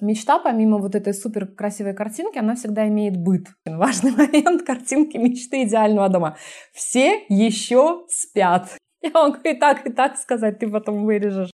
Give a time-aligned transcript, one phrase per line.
[0.00, 3.48] Мечта, помимо вот этой супер красивой картинки, она всегда имеет быт.
[3.64, 6.36] Важный момент картинки мечты идеального дома.
[6.72, 8.76] Все еще спят.
[9.02, 11.50] Я могу и так, и так сказать, ты потом вырежешь.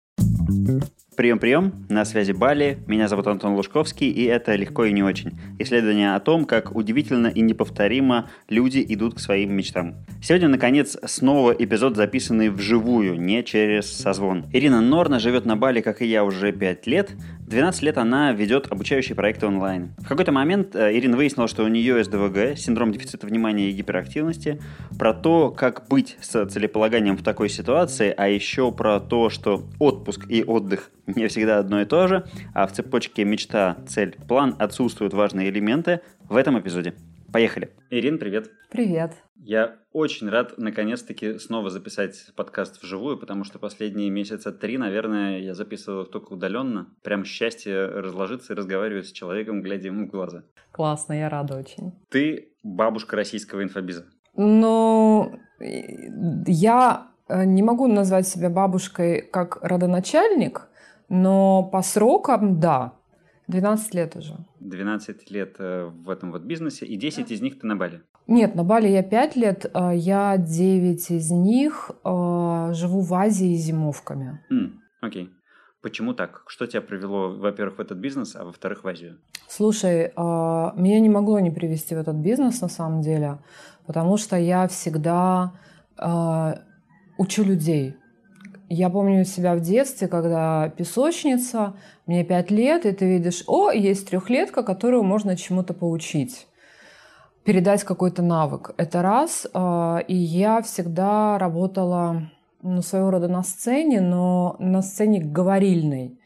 [1.21, 5.39] Прием-прием, на связи Бали, меня зовут Антон Лужковский, и это «Легко и не очень».
[5.59, 9.96] Исследование о том, как удивительно и неповторимо люди идут к своим мечтам.
[10.22, 14.46] Сегодня, наконец, снова эпизод, записанный вживую, не через созвон.
[14.50, 17.11] Ирина Норна живет на Бали, как и я, уже 5 лет.
[17.46, 19.93] 12 лет она ведет обучающие проекты онлайн.
[19.98, 24.63] В какой-то момент э, Ирина выяснила, что у нее СДВГ, синдром дефицита внимания и гиперактивности,
[24.99, 30.25] про то, как быть с целеполаганием в такой ситуации, а еще про то, что отпуск
[30.30, 35.14] и отдых не всегда одно и то же, а в цепочке мечта, цель, план отсутствуют
[35.14, 36.95] важные элементы в этом эпизоде.
[37.33, 37.70] Поехали.
[37.91, 38.50] Ирин, привет.
[38.70, 39.12] Привет.
[39.36, 45.55] Я очень рад наконец-таки снова записать подкаст вживую, потому что последние месяца три, наверное, я
[45.55, 46.89] записывал только удаленно.
[47.03, 50.42] Прям счастье разложиться и разговаривать с человеком, глядя ему в глаза.
[50.72, 51.92] Классно, я рада очень.
[52.11, 54.06] Ты бабушка российского инфобиза.
[54.36, 60.69] Ну, я э, не могу назвать себя бабушкой как родоначальник,
[61.11, 62.94] но по срокам, да,
[63.48, 64.36] 12 лет уже.
[64.61, 67.34] 12 лет э, в этом вот бизнесе, и 10 да.
[67.34, 68.02] из них ты на Бали?
[68.27, 73.55] Нет, на Бали я 5 лет, а я 9 из них э, живу в Азии
[73.56, 74.41] зимовками.
[74.50, 74.70] Mm,
[75.02, 75.25] окей.
[75.25, 75.30] Okay.
[75.83, 76.42] Почему так?
[76.47, 79.19] Что тебя привело, во-первых, в этот бизнес, а во-вторых, в Азию?
[79.48, 83.39] Слушай, а, меня не могло не привести в этот бизнес на самом деле,
[83.86, 85.55] потому что я всегда
[85.97, 86.58] а,
[87.17, 87.97] учу людей.
[88.72, 91.74] Я помню себя в детстве, когда песочница,
[92.06, 96.46] мне пять лет, и ты видишь, о, есть трехлетка, которую можно чему-то поучить,
[97.42, 98.72] передать какой-то навык.
[98.77, 99.48] Это раз.
[99.52, 102.30] А, и я всегда работала,
[102.62, 106.20] ну, своего рода на сцене, но на сцене говорильной.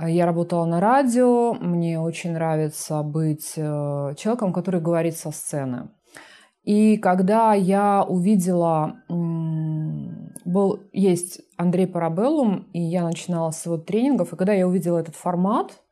[0.00, 5.88] Я работала на радио, мне очень нравится быть э, человеком, который говорит со сцены.
[6.62, 8.98] И когда я увидела,
[10.56, 15.14] был, есть Андрей Парабеллум, и я начинала с его тренингов, и когда я увидела этот
[15.14, 15.82] формат,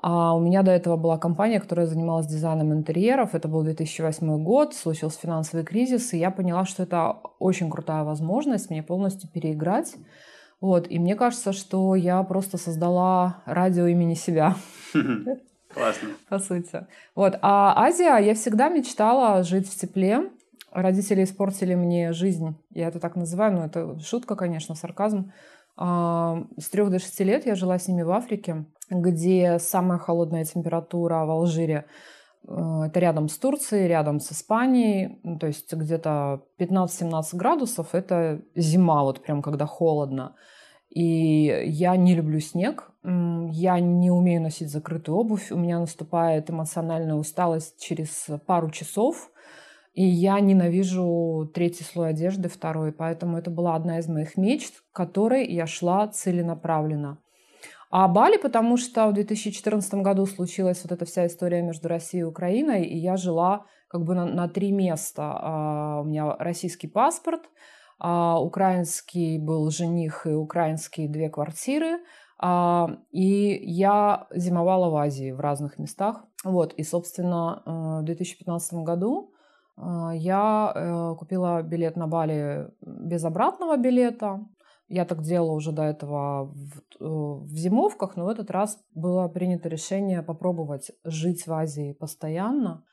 [0.00, 3.34] а у меня до этого была компания, которая занималась дизайном интерьеров.
[3.34, 8.70] Это был 2008 год, случился финансовый кризис, и я поняла, что это очень крутая возможность
[8.70, 9.96] мне полностью переиграть.
[10.60, 14.54] Вот, и мне кажется, что я просто создала радио имени себя.
[15.74, 16.08] Классно.
[16.28, 16.86] По сути.
[17.14, 17.38] Вот.
[17.42, 20.30] А Азия, я всегда мечтала жить в тепле.
[20.70, 22.56] Родители испортили мне жизнь.
[22.70, 25.32] Я это так называю, но это шутка, конечно, сарказм.
[25.76, 30.44] А, с трех до шести лет я жила с ними в Африке, где самая холодная
[30.44, 31.86] температура в Алжире
[32.46, 39.04] э, это рядом с Турцией, рядом с Испанией, то есть где-то 15-17 градусов– это зима,
[39.04, 40.34] вот прям когда холодно.
[40.90, 47.14] И я не люблю снег, я не умею носить закрытую обувь, у меня наступает эмоциональная
[47.14, 49.30] усталость через пару часов,
[49.94, 54.96] и я ненавижу третий слой одежды, второй, поэтому это была одна из моих мечт, к
[54.96, 57.18] которой я шла целенаправленно.
[57.90, 62.26] А Бали, потому что в 2014 году случилась вот эта вся история между Россией и
[62.26, 65.32] Украиной, и я жила как бы на, на три места.
[65.34, 67.42] А, у меня российский паспорт–
[67.98, 71.98] а, украинский был жених и украинские две квартиры.
[72.38, 76.24] А, и я зимовала в Азии в разных местах.
[76.44, 79.32] Вот, и, собственно, э, в 2015 году
[80.14, 84.44] я э, купила билет на Бали без обратного билета.
[84.88, 89.68] Я так делала уже до этого в, в зимовках, но в этот раз было принято
[89.68, 92.84] решение попробовать жить в Азии постоянно.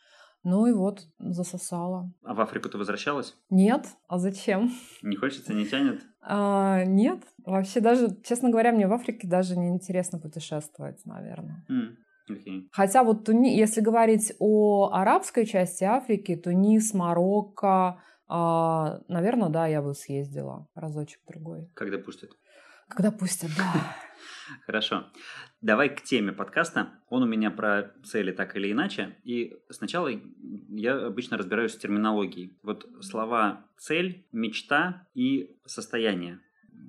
[0.44, 2.14] Ну и вот, засосала.
[2.24, 3.36] А в Африку ты возвращалась?
[3.50, 3.88] Нет.
[4.08, 4.72] А зачем?
[5.02, 6.04] Не хочется, не тянет?
[6.22, 7.24] А, нет.
[7.44, 11.66] Вообще даже, честно говоря, мне в Африке даже не интересно путешествовать, наверное.
[11.68, 11.96] Mm.
[12.30, 12.68] Okay.
[12.72, 19.82] Хотя вот Туни, если говорить о арабской части Африки, Тунис, Марокко, а, наверное, да, я
[19.82, 21.70] бы съездила разочек другой.
[21.76, 22.32] Когда пустят?
[22.88, 23.96] Когда пустят, да.
[24.66, 25.06] Хорошо.
[25.62, 26.90] Давай к теме подкаста.
[27.10, 29.18] Он у меня про цели так или иначе.
[29.24, 30.10] И сначала
[30.70, 32.58] я обычно разбираюсь с терминологией.
[32.62, 36.40] Вот слова цель, мечта и состояние.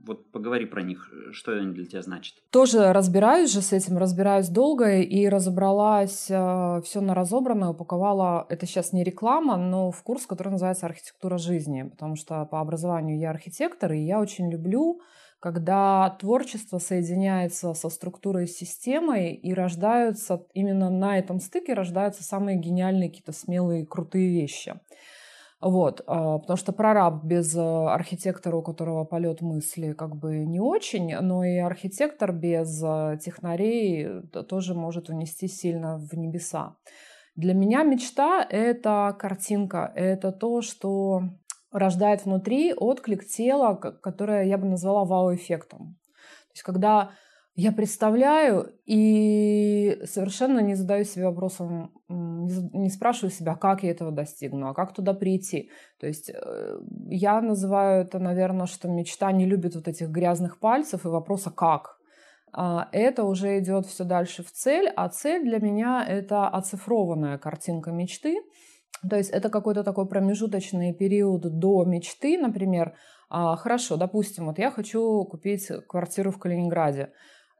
[0.06, 2.36] Вот поговори про них, что они для тебя значат.
[2.50, 8.66] Тоже разбираюсь же с этим, разбираюсь долго и разобралась э, все на разобранное, упаковала, это
[8.66, 13.30] сейчас не реклама, но в курс, который называется «Архитектура жизни», потому что по образованию я
[13.30, 15.00] архитектор, и я очень люблю
[15.38, 23.10] когда творчество соединяется со структурой системой и рождаются, именно на этом стыке рождаются самые гениальные
[23.10, 24.74] какие-то смелые, крутые вещи.
[25.66, 30.60] Вот, а, потому что прораб без э, архитектора, у которого полет мысли, как бы не
[30.60, 36.76] очень, но и архитектор без э, технарей тоже может унести сильно в небеса.
[37.34, 41.22] Для меня мечта— это картинка, это то, что
[41.72, 45.96] рождает внутри отклик тела, которое я бы назвала вау-эффектом.
[46.46, 47.10] То есть когда
[47.56, 54.68] я представляю и совершенно не задаю себе вопросом, не спрашиваю себя, как я этого достигну,
[54.68, 55.70] а как туда прийти.
[55.98, 61.06] То есть э, я называю это, наверное, что мечта не любит вот этих грязных пальцев
[61.06, 61.96] и вопроса «как?».
[62.52, 67.90] А это уже идет все дальше в цель, а цель для меня это оцифрованная картинка
[67.90, 68.36] мечты.
[69.08, 72.94] То есть это какой-то такой промежуточный период до мечты, например.
[73.28, 77.12] А, хорошо, допустим, вот я хочу купить квартиру в Калининграде.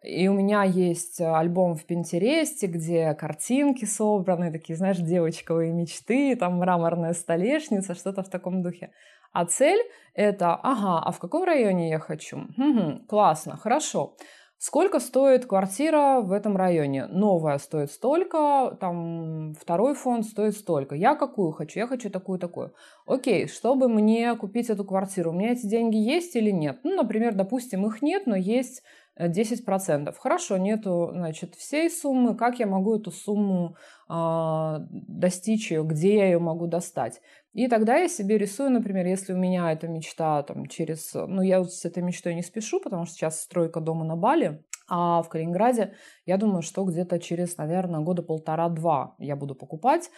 [0.06, 6.58] И у меня есть альбом в Пинтересте, где картинки собраны, такие, знаешь, девочковые мечты, там
[6.58, 8.93] мраморная столешница, что-то в таком духе.
[9.32, 9.81] А цель–
[10.14, 12.38] это, ага, а в каком районе я хочу?
[12.56, 14.17] Угу, классно, хорошо.
[14.58, 17.06] Сколько стоит квартира в этом районе?
[17.09, 20.94] Новая стоит столько, там второй фонд стоит столько.
[20.94, 21.79] Я какую хочу?
[21.79, 22.73] Я хочу такую-такую.
[23.06, 26.79] Окей, чтобы мне купить эту квартиру, у меня эти деньги есть или нет?
[26.85, 28.82] Ну, например, допустим, их нет, но есть
[29.18, 30.14] 10%.
[30.18, 32.36] Хорошо, нету, значит, всей суммы.
[32.36, 33.76] Как я могу эту сумму
[34.08, 35.84] э, достичь ее?
[35.84, 37.20] Где я ее могу достать?
[37.52, 41.14] И тогда я себе рисую, например, если у меня эта мечта там через...
[41.14, 44.62] Ну, я вот с этой мечтой не спешу, потому что сейчас стройка дома на Бали,
[44.88, 45.94] а в Калининграде,
[46.26, 50.10] я думаю, что где-то через, наверное, года полтора-два я буду покупать.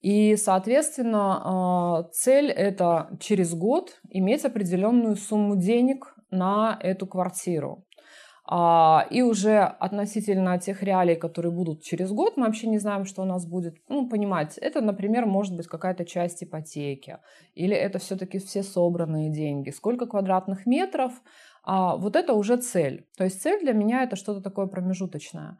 [0.00, 7.84] И, соответственно, а, цель– это через год иметь определенную сумму денег на эту квартиру.
[8.52, 13.22] А, и уже относительно тех реалий, которые будут через год, мы вообще не знаем, что
[13.22, 13.76] у нас будет.
[13.88, 17.18] Ну, понимать, это, например, может быть какая-то часть ипотеки,
[17.54, 21.12] или это все-таки все собранные деньги, сколько квадратных метров,
[21.62, 23.06] а, вот это уже цель.
[23.16, 25.58] То есть цель для меня это что-то такое промежуточное.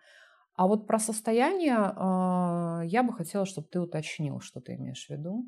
[0.57, 5.11] А вот про состояние а, я бы хотела, чтобы ты уточнил, что ты имеешь в
[5.11, 5.45] виду.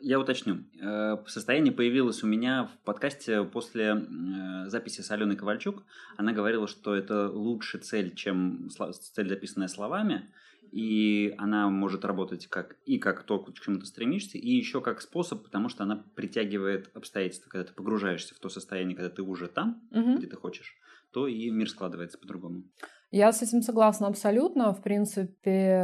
[0.00, 0.64] Я уточню.
[0.80, 5.84] Э, состояние появилось у меня в подкасте после э, записи с Аленой Ковальчук.
[6.16, 10.30] Она говорила, что это лучше цель, чем цель, записанная словами.
[10.70, 15.00] И она может работать как и как то, к чему ты стремишься, и еще как
[15.00, 19.48] способ, потому что она притягивает обстоятельства, когда ты погружаешься в то состояние, когда ты уже
[19.48, 20.18] там, угу.
[20.18, 20.76] где ты хочешь,
[21.12, 22.64] то и мир складывается по-другому.
[23.12, 24.72] Я с этим согласна абсолютно.
[24.72, 25.82] В принципе,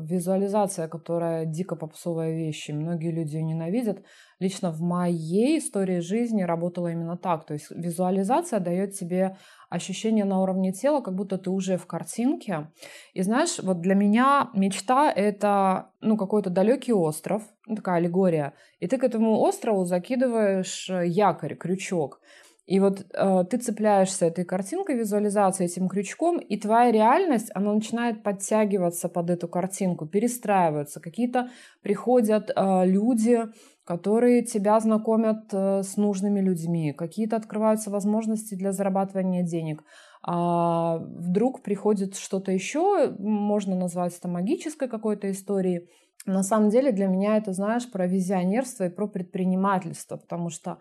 [0.00, 4.02] визуализация, которая дико попсовая вещь, и многие люди ее ненавидят,
[4.40, 7.46] лично в моей истории жизни работала именно так.
[7.46, 9.36] То есть визуализация дает тебе
[9.70, 12.68] ощущение на уровне тела, как будто ты уже в картинке.
[13.14, 17.44] И знаешь, вот для меня мечта— это ну, какой-то далекий остров,
[17.76, 22.20] такая аллегория, и ты к этому острову закидываешь якорь, крючок.
[22.66, 28.24] И вот э, ты цепляешься этой картинкой визуализации, этим крючком, и твоя реальность, она начинает
[28.24, 31.00] подтягиваться под эту картинку, перестраиваться.
[31.00, 31.50] Какие-то
[31.82, 33.44] приходят э, люди,
[33.84, 39.84] которые тебя знакомят э, с нужными людьми, какие-то открываются возможности для зарабатывания денег.
[40.24, 45.88] А вдруг приходит что-то еще, можно назвать это магической какой-то историей.
[46.26, 50.78] На самом деле для меня это, знаешь, про визионерство и про предпринимательство, потому что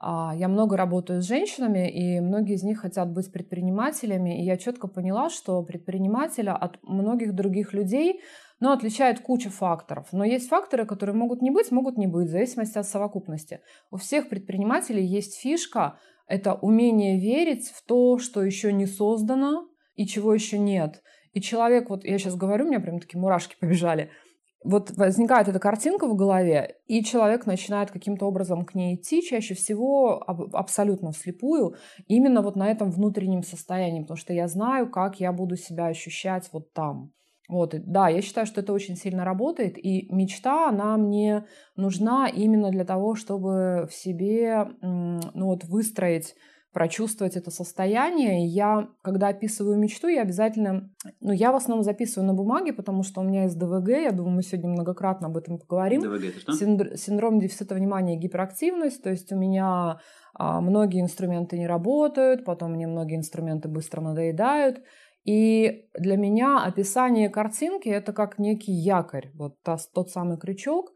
[0.00, 4.86] я много работаю с женщинами, и многие из них хотят быть предпринимателями, и я четко
[4.86, 8.20] поняла, что предпринимателя от многих других людей
[8.60, 10.08] ну, отличает куча факторов.
[10.12, 13.60] Но есть факторы, которые могут не быть, могут не быть, в зависимости от совокупности.
[13.90, 20.06] У всех предпринимателей есть фишка– это умение верить в то, что еще не создано и
[20.06, 21.02] чего еще нет.
[21.32, 24.10] И человек, вот я сейчас говорю, у меня прям такие мурашки побежали–
[24.64, 29.54] вот возникает эта картинка в голове, и человек начинает каким-то образом к ней идти, чаще
[29.54, 30.22] всего
[30.52, 35.56] абсолютно вслепую, именно вот на этом внутреннем состоянии, потому что я знаю, как я буду
[35.56, 37.12] себя ощущать вот там.
[37.48, 41.46] Вот, да, я считаю, что это очень сильно работает, и мечта, она мне
[41.76, 46.34] нужна именно для того, чтобы в себе, ну вот, выстроить
[46.72, 48.44] прочувствовать это состояние.
[48.44, 50.90] И я, когда описываю мечту, я обязательно...
[51.20, 53.88] Ну, я в основном записываю на бумаге, потому что у меня есть ДВГ.
[53.88, 56.02] Я думаю, мы сегодня многократно об этом поговорим.
[56.02, 56.52] ДВГ это что?
[56.52, 56.96] Синдр...
[56.96, 59.02] Синдром дефицита внимания и гиперактивность.
[59.02, 60.00] То есть у меня
[60.34, 64.80] а, многие инструменты не работают, потом мне многие инструменты быстро надоедают.
[65.24, 70.92] И для меня описание картинки– это как некий якорь, вот тот самый крючок,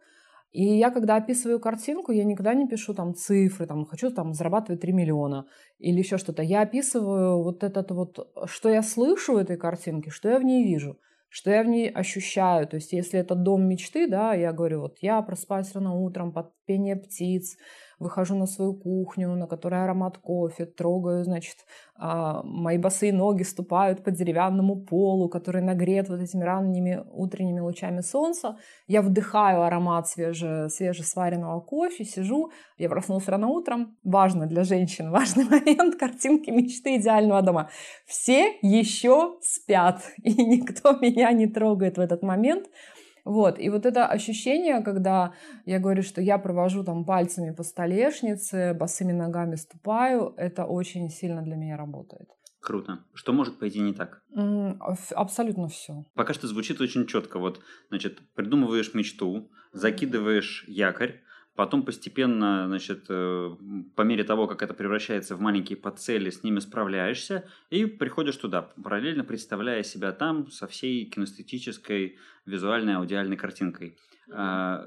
[0.52, 4.80] и я, когда описываю картинку, я никогда не пишу там цифры, там, хочу там зарабатывать
[4.82, 5.46] 3 миллиона
[5.78, 6.42] или еще что-то.
[6.42, 10.64] Я описываю вот этот вот, что я слышу в этой картинке, что я в ней
[10.64, 10.98] вижу.
[11.34, 12.68] что я в ней ощущаю.
[12.68, 16.52] То есть если это дом мечты, да, я говорю, вот я просыпаюсь рано утром под
[16.66, 17.56] пение птиц,
[18.02, 21.56] выхожу на свою кухню, на которой аромат кофе, трогаю, значит,
[22.04, 28.00] а, мои босые ноги ступают по деревянному полу, который нагрет вот этими ранними утренними лучами
[28.00, 28.56] солнца.
[28.88, 32.50] Я вдыхаю аромат свеже, свежесваренного кофе, сижу.
[32.76, 33.96] Я проснулась рано утром.
[34.02, 37.70] Важно для женщин, важный момент картинки мечты идеального дома.
[38.06, 42.66] Все еще спят, и никто меня не трогает в этот момент.
[43.24, 45.32] Вот, и вот это ощущение, когда
[45.64, 51.42] я говорю, что я провожу там пальцами по столешнице, босыми ногами ступаю, это очень сильно
[51.42, 52.28] для меня работает.
[52.60, 53.00] Круто.
[53.12, 54.22] Что может пойти не так?
[55.14, 56.04] абсолютно все.
[56.14, 57.38] Пока что звучит очень четко.
[57.38, 61.20] Вот, значит, придумываешь мечту, закидываешь якорь,
[61.54, 63.56] Потом постепенно, значит, э,
[63.94, 68.62] по мере того, как это превращается в маленькие подцели, с ними справляешься и приходишь туда,
[68.82, 72.16] параллельно представляя себя там со всей кинестетической,
[72.46, 73.98] визуальной, аудиальной картинкой.
[74.30, 74.84] А,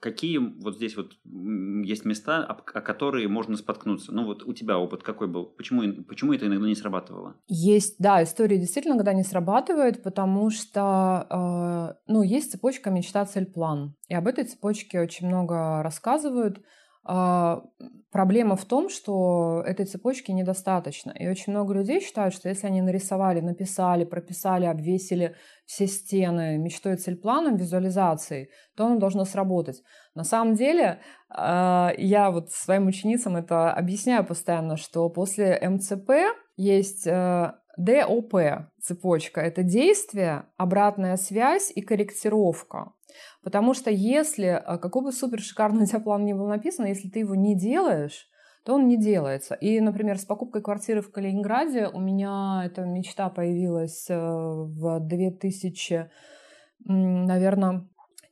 [0.00, 4.12] какие вот здесь вот есть места, о которые можно споткнуться?
[4.12, 5.46] Ну вот у тебя опыт какой был?
[5.46, 7.36] Почему, почему это иногда не срабатывало?
[7.48, 13.46] Есть, да, история действительно иногда не срабатывает, потому что, э, ну, есть цепочка мечта, цель,
[13.46, 13.94] план.
[14.08, 16.60] И об этой цепочке очень много рассказывают.
[17.08, 17.62] А,
[18.10, 21.12] проблема в том, что этой цепочки недостаточно.
[21.12, 25.36] И очень много людей считают, что если они нарисовали, написали, прописали, обвесили
[25.66, 29.82] все стены мечтой, цель, планом, визуализацией, то оно должно сработать.
[30.14, 36.10] На самом деле, а, я вот своим ученицам это объясняю постоянно, что после МЦП
[36.56, 38.34] есть э, ДОП
[38.80, 39.40] цепочка.
[39.40, 42.92] Это действие, обратная связь и корректировка.
[43.42, 47.08] Потому что если, э, какой бы супер шикарный у тебя план не был написан, если
[47.08, 48.28] ты его не делаешь,
[48.64, 49.54] то он не делается.
[49.54, 56.10] И, например, с покупкой квартиры в Калининграде у меня эта мечта появилась э, в 2000,
[56.84, 57.86] наверное,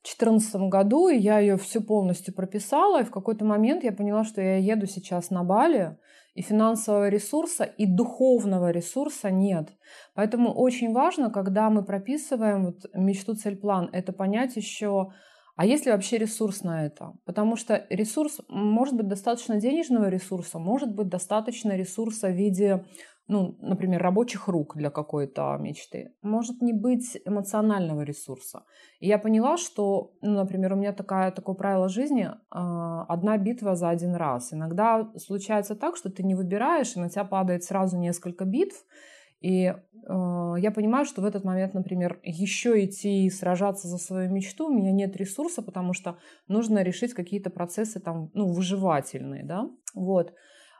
[0.05, 4.43] 2014 году, и я ее всю полностью прописала, и в какой-то момент я поняла, что
[4.43, 5.97] я еду сейчас на Бали,
[6.35, 9.69] и финансового ресурса, и духовного ресурса нет.
[10.15, 15.13] Поэтому очень важно, когда мы прописываем вот мечту, цель, план, это понять еще,
[15.57, 17.13] а есть ли вообще ресурс на это?
[17.25, 22.85] Потому что ресурс может быть достаточно денежного ресурса, может быть достаточно ресурса в виде
[23.27, 28.65] ну, например, рабочих рук для какой-то мечты, может не быть эмоционального ресурса.
[29.01, 33.77] И я поняла, что, ну, например, у меня такая, такое правило жизни а, одна битва
[33.77, 34.53] за один раз.
[34.53, 38.85] Иногда случается так, что ты не выбираешь, и на тебя падает сразу несколько битв,
[39.45, 39.75] и э,
[40.59, 44.73] я понимаю, что в этот момент, например, еще идти и сражаться за свою мечту, у
[44.73, 46.17] меня нет ресурса, потому что
[46.49, 50.33] нужно решить какие-то процессы там, ну, выживательные, да, вот.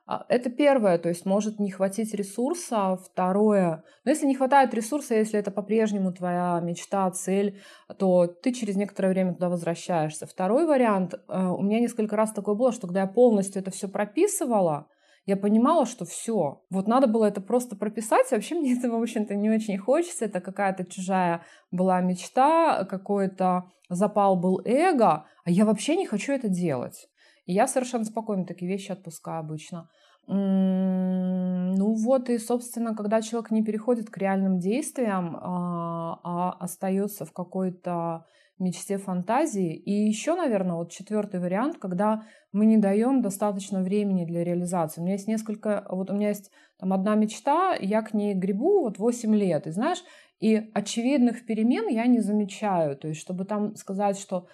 [0.07, 2.97] А, это первое, то есть может не хватить ресурса.
[2.97, 7.61] Второе, но если не хватает ресурса, если это по-прежнему твоя мечта, цель,
[7.99, 10.27] то ты через некоторое время туда возвращаешься.
[10.27, 13.89] Второй вариант, э, у меня несколько раз такое было, что когда я полностью это все
[13.89, 14.89] прописывала,
[15.27, 18.31] я понимала, что все, вот надо было это просто прописать.
[18.31, 20.27] Вообще мне этого, в общем-то, не очень хочется.
[20.27, 26.49] Это какая-то чужая была мечта, какой-то запал был эго, а я вообще не хочу это
[26.49, 27.09] делать.
[27.47, 29.89] Я совершенно спокойно такие вещи отпускаю обычно.
[30.27, 37.33] Ну вот и, собственно, когда человек не переходит к реальным действиям, а, а остается в
[37.33, 38.25] какой-то
[38.59, 39.75] мечте фантазии.
[39.75, 42.23] И еще, наверное, вот четвертый вариант, когда
[42.53, 45.01] мы не даем достаточно времени для реализации.
[45.01, 48.83] У меня есть несколько, вот у меня есть там одна мечта, я к ней грибу
[48.83, 50.03] вот 8 лет, и знаешь,
[50.41, 52.97] и очевидных перемен я не замечаю.
[52.97, 54.47] То есть, чтобы там сказать, что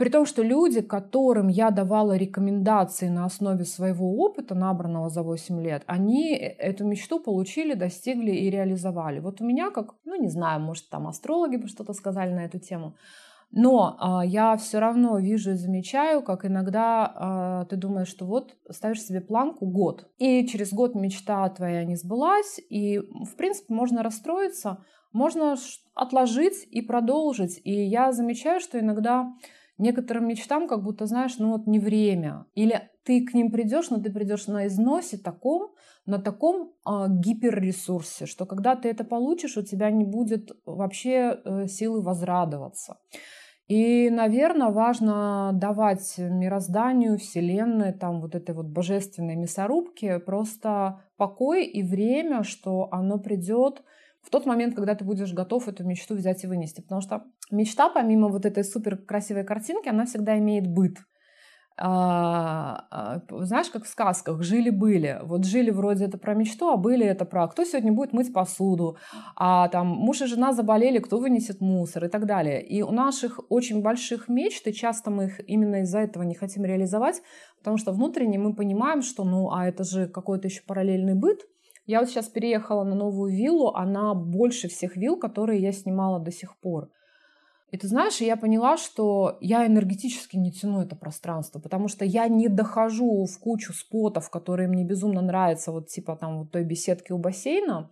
[0.00, 5.60] при том, что люди, которым я давала рекомендации на основе своего опыта, набранного за 8
[5.60, 9.20] лет, они эту мечту получили, достигли и реализовали.
[9.20, 12.58] Вот у меня как, ну не знаю, может там астрологи бы что-то сказали на эту
[12.58, 12.96] тему,
[13.50, 18.56] но а, я все равно вижу и замечаю, как иногда а, ты думаешь, что вот
[18.70, 24.02] ставишь себе планку год, и через год мечта твоя не сбылась, и в принципе можно
[24.02, 24.78] расстроиться,
[25.12, 25.56] можно
[25.94, 27.60] отложить и продолжить.
[27.64, 29.34] И я замечаю, что иногда
[29.80, 32.46] некоторым мечтам как будто, знаешь, ну вот не время.
[32.54, 35.72] Или ты к ним придешь, но ты придешь на износе таком,
[36.06, 41.66] на таком э, гиперресурсе, что когда ты это получишь, у тебя не будет вообще э,
[41.66, 42.98] силы возрадоваться.
[43.70, 51.84] И, наверное, важно давать мирозданию, Вселенной, там вот этой вот божественной мясорубке просто покой и
[51.84, 53.84] время, что оно придет
[54.22, 56.80] в тот момент, когда ты будешь готов эту мечту взять и вынести.
[56.80, 60.98] Потому что мечта, помимо вот этой супер красивой картинки, она всегда имеет быт.
[61.82, 65.20] а, а, знаешь, как в сказках, жили-были.
[65.22, 68.98] Вот жили вроде это про мечту, а были это про кто сегодня будет мыть посуду,
[69.34, 72.62] а там муж и жена заболели, кто вынесет мусор и так далее.
[72.62, 76.66] И у наших очень больших мечт, и часто мы их именно из-за этого не хотим
[76.66, 77.22] реализовать,
[77.58, 81.40] потому что внутренне мы понимаем, что ну, а это же какой-то еще параллельный быт.
[81.90, 86.30] Я вот сейчас переехала на новую виллу, она больше всех вилл, которые я снимала до
[86.30, 86.88] сих пор.
[87.72, 92.28] И ты знаешь, я поняла, что я энергетически не тяну это пространство, потому что я
[92.28, 97.10] не дохожу в кучу спотов, которые мне безумно нравятся, вот типа там вот той беседки
[97.10, 97.90] у бассейна,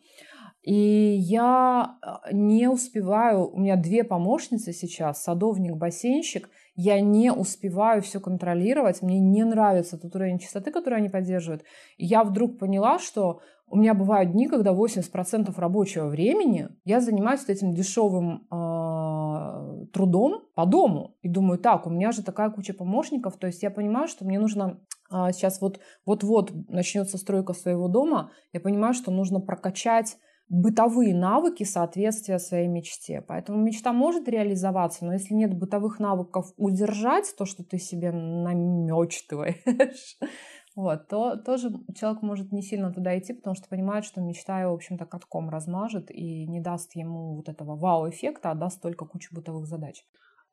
[0.62, 6.50] и я а, не успеваю, у меня две помощницы сейчас, садовник, бассейнщик,
[6.80, 11.64] я не успеваю все контролировать, мне не нравится тот уровень чистоты, который они поддерживают.
[11.96, 17.48] И я вдруг поняла, что у меня бывают дни, когда 80% рабочего времени я занимаюсь
[17.48, 21.16] этим дешевым э, трудом по дому.
[21.20, 24.38] И думаю, так, у меня же такая куча помощников, то есть я понимаю, что мне
[24.38, 24.78] нужно
[25.10, 30.16] э, сейчас вот, вот-вот начнется стройка своего дома, я понимаю, что нужно прокачать
[30.48, 33.22] бытовые навыки соответствия своей мечте.
[33.26, 40.16] Поэтому мечта может реализоваться, но если нет бытовых навыков удержать то, что ты себе намечтываешь,
[40.76, 44.72] вот, то тоже человек может не сильно туда идти, потому что понимает, что мечта его,
[44.72, 49.34] в общем-то, катком размажет и не даст ему вот этого вау-эффекта, а даст только кучу
[49.34, 50.04] бытовых задач.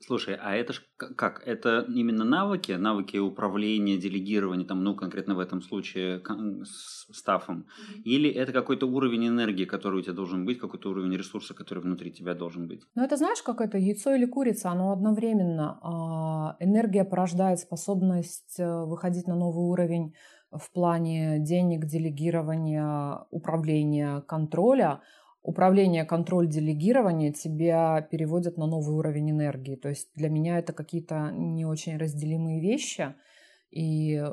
[0.05, 1.41] Слушай, а это ж как?
[1.47, 6.21] Это именно навыки, навыки управления, делегирования, там, ну, конкретно в этом случае
[6.63, 8.01] с стафом, mm-hmm.
[8.03, 12.11] или это какой-то уровень энергии, который у тебя должен быть, какой-то уровень ресурса, который внутри
[12.11, 12.83] тебя должен быть?
[12.95, 15.79] Ну, это знаешь, как это яйцо или курица, оно одновременно.
[15.81, 20.13] А, энергия порождает способность э, выходить на новый уровень
[20.51, 25.01] в плане денег, делегирования, управления, контроля,
[25.45, 29.75] управление, контроль, делегирование тебя переводят на новый уровень энергии.
[29.75, 33.13] То есть для меня это какие-то не очень разделимые вещи.
[33.69, 34.23] И,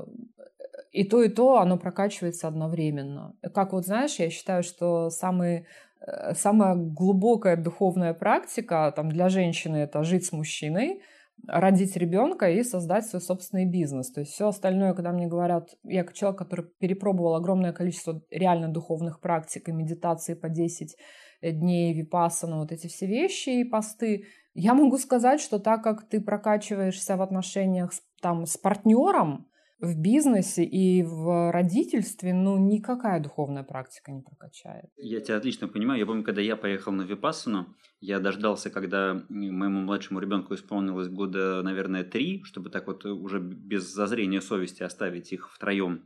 [0.90, 3.34] и то, и то, оно прокачивается одновременно.
[3.54, 5.66] Как вот знаешь, я считаю, что самый,
[6.00, 11.02] э, самая глубокая духовная практика там, для женщины– это жить с мужчиной–
[11.46, 14.10] родить ребенка и создать свой собственный бизнес.
[14.12, 18.68] То есть все остальное, когда мне говорят, я как человек, который перепробовал огромное количество реально
[18.68, 20.96] духовных практик и медитации по 10
[21.42, 24.24] дней, випассана, вот эти все вещи и посты,
[24.54, 29.48] я могу сказать, что так как ты прокачиваешься в отношениях с, там, с партнером,
[29.82, 34.84] в бизнесе и в родительстве, ну, никакая духовная практика не прокачает.
[34.96, 35.98] Я тебя отлично понимаю.
[35.98, 37.66] Я помню, когда я поехал на Випассану,
[38.00, 43.92] я дождался, когда моему младшему ребенку исполнилось года, наверное, три, чтобы так вот уже без
[43.92, 46.02] зазрения совести оставить их втроем.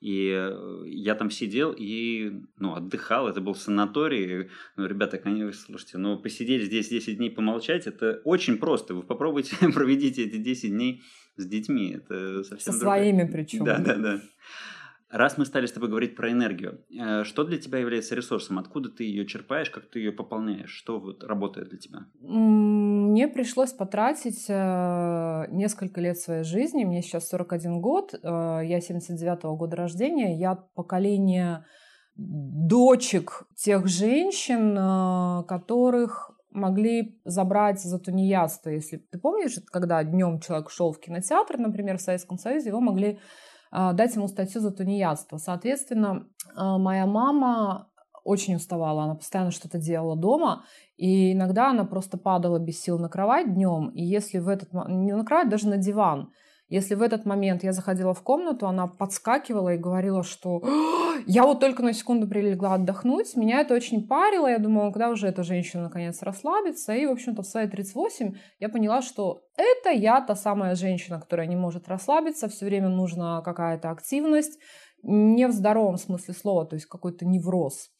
[0.00, 4.48] И э, я там сидел и ну, отдыхал, это был санаторий.
[4.76, 8.94] Ну, ребята, конечно, слушайте, ну посидеть здесь 10 дней, помолчать, это очень просто.
[8.94, 11.02] Вы попробуйте, проведите эти 10 дней
[11.36, 11.92] с детьми.
[11.96, 13.64] Это совсем Со своими причем.
[13.64, 14.20] Да, да, да.
[15.10, 18.60] Раз мы стали с тобой говорить про энергию, э, что для тебя является ресурсом?
[18.60, 20.70] Откуда ты ее черпаешь, как ты ее пополняешь?
[20.70, 21.98] Что вот работает для тебя?
[22.20, 26.84] Мне пришлось потратить э, несколько лет своей жизни.
[26.84, 31.64] Мне сейчас 41 год, э, я 79-го года рождения, я поколение
[32.14, 34.76] дочек тех женщин,
[35.46, 38.70] которых могли забрать за тунеядство.
[38.70, 43.18] Если ты помнишь, когда днем человек шел в кинотеатр, например, в Советском Союзе, его могли
[43.70, 45.36] а, дать ему статью за тунеядство.
[45.38, 47.90] Соответственно, а, моя мама
[48.24, 50.64] очень уставала, она постоянно что-то делала дома,
[50.96, 54.72] и иногда она просто падала без сил на кровать днем, и если в этот...
[54.88, 56.30] не на кровать, даже на диван,
[56.70, 60.62] если в этот момент я заходила в комнату, она подскакивала и говорила, что
[61.26, 65.26] я вот только на секунду прилегла отдохнуть, меня это очень парило, я думала, когда уже
[65.26, 70.20] эта женщина наконец расслабится, и, в общем-то, в свои 38 я поняла, что это я
[70.20, 74.58] та самая женщина, которая не может расслабиться, все время нужна какая-то активность,
[75.02, 77.90] не в здоровом смысле слова, то есть какой-то невроз.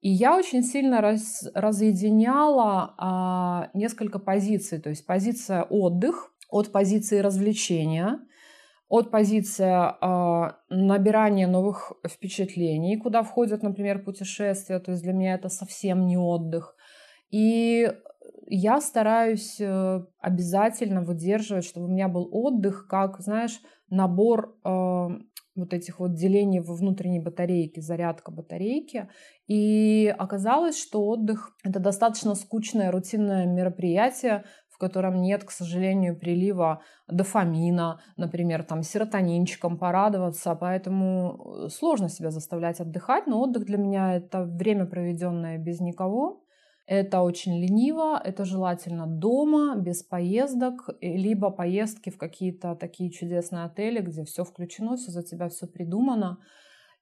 [0.00, 4.78] И я очень сильно раз, разъединяла а, несколько позиций.
[4.78, 8.20] То есть позиция отдых, от позиции развлечения,
[8.88, 14.78] от позиции э, набирания новых впечатлений, куда входят, например, путешествия.
[14.78, 16.76] То есть для меня это совсем не отдых.
[17.30, 17.90] И
[18.46, 25.08] я стараюсь э, обязательно выдерживать, чтобы у меня был отдых, как, знаешь, набор э,
[25.56, 29.08] вот этих вот делений во внутренней батарейке, зарядка батарейки.
[29.48, 34.44] И оказалось, что отдых— это достаточно скучное, рутинное мероприятие,
[34.76, 42.30] в котором нет, к сожалению, прилива дофамина, например, там серотонинчиком порадоваться, поэтому э, сложно себя
[42.30, 46.42] заставлять отдыхать, но отдых для меня это время, проведенное без никого,
[46.88, 54.00] Это очень лениво, это желательно дома, без поездок, либо поездки в какие-то такие чудесные отели,
[54.00, 56.38] где все включено, все за тебя все придумано,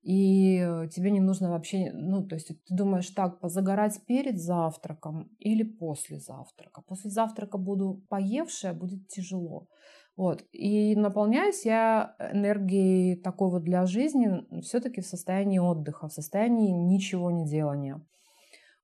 [0.05, 0.59] и
[0.95, 6.19] тебе не нужно вообще, ну, то есть ты думаешь так, позагорать перед завтраком или после
[6.19, 6.83] завтрака.
[6.83, 9.67] После завтрака буду поевшая, будет тяжело.
[10.15, 10.45] Вот.
[10.53, 17.31] И наполняюсь я энергией такой вот для жизни все-таки в состоянии отдыха, в состоянии ничего
[17.31, 18.01] не делания.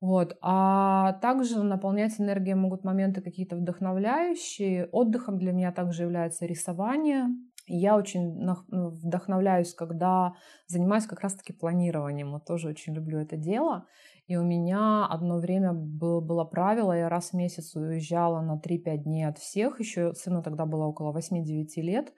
[0.00, 0.38] Вот.
[0.40, 4.86] А также наполнять энергией могут моменты какие-то вдохновляющие.
[4.86, 7.26] Отдыхом для меня также является рисование.
[7.72, 8.56] Я очень ну,
[8.90, 10.34] вдохновляюсь, когда
[10.66, 12.32] занимаюсь как раз-таки планированием.
[12.32, 13.86] Вот тоже очень люблю это дело.
[14.26, 18.96] И у меня одно время было, было правило, я раз в месяц уезжала на 3-5
[18.98, 19.80] дней от всех.
[19.80, 22.12] Еще сыну тогда было около 8-9 лет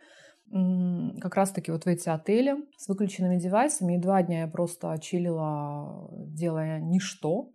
[1.21, 3.95] как раз-таки вот в эти отели с выключенными девайсами.
[3.95, 7.53] И два дня я просто чилила, делая ничто.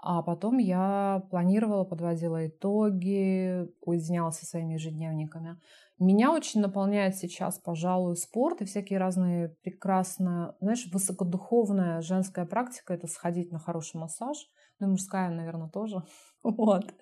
[0.00, 5.60] А потом я планировала, подводила итоги, уединялась со своими ежедневниками.
[5.98, 13.08] Меня очень наполняет сейчас, пожалуй, спорт и всякие разные прекрасные, знаешь, высокодуховная женская практика– это
[13.08, 14.36] сходить на хороший массаж.
[14.78, 16.04] Ну и мужская, наверное, тоже.
[16.44, 16.94] Вот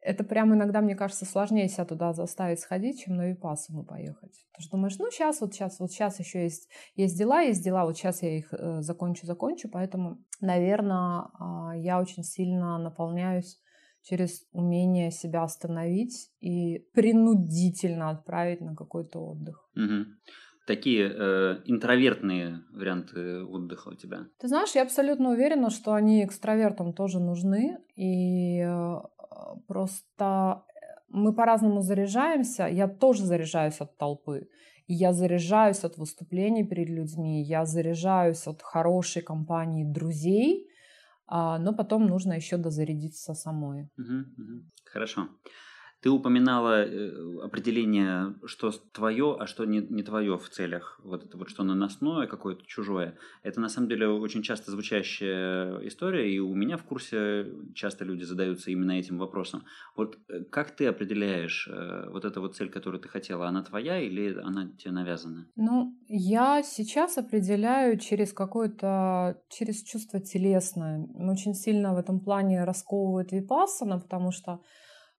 [0.00, 4.46] это прям иногда, мне кажется, сложнее себя туда заставить сходить, чем на випассану поехать.
[4.52, 7.84] Потому что думаешь, ну сейчас, вот сейчас, вот сейчас еще есть, есть дела, есть дела,
[7.84, 9.68] вот сейчас я их э, закончу, закончу.
[9.68, 13.60] Поэтому, наверное, э, я очень сильно наполняюсь
[14.02, 19.68] через умение себя остановить и принудительно отправить на какой-то отдых.
[19.76, 20.06] Угу
[20.66, 24.26] такие э, интровертные варианты отдыха у тебя?
[24.38, 27.78] Ты знаешь, я абсолютно уверена, что они экстравертам тоже нужны.
[27.96, 29.00] И э,
[29.66, 30.64] просто
[31.08, 32.66] мы по-разному заряжаемся.
[32.66, 34.48] Я тоже заряжаюсь от толпы.
[34.86, 40.66] Я заряжаюсь от выступлений перед людьми, я заряжаюсь от хорошей компании друзей,
[41.28, 43.88] а, но потом нужно еще дозарядиться самой.
[44.84, 45.28] Хорошо.
[46.02, 50.98] Ты упоминала э, определение, что твое, а что не, не твое в целях.
[51.04, 53.18] Вот это вот что наносное, какое-то чужое.
[53.42, 58.24] Это на самом деле очень часто звучащая история, и у меня в курсе часто люди
[58.24, 59.64] задаются именно этим вопросом.
[59.94, 64.00] Вот э, как ты определяешь э, вот эту вот цель, которую ты хотела, она твоя
[64.00, 65.48] или она тебе навязана?
[65.56, 71.06] Ну, я сейчас определяю через какое-то, через чувство телесное.
[71.14, 74.60] Очень сильно в этом плане расковывает випассана, потому что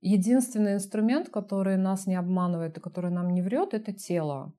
[0.02, 4.54] Единственный инструмент, который нас не обманывает и который нам не врет, это тело.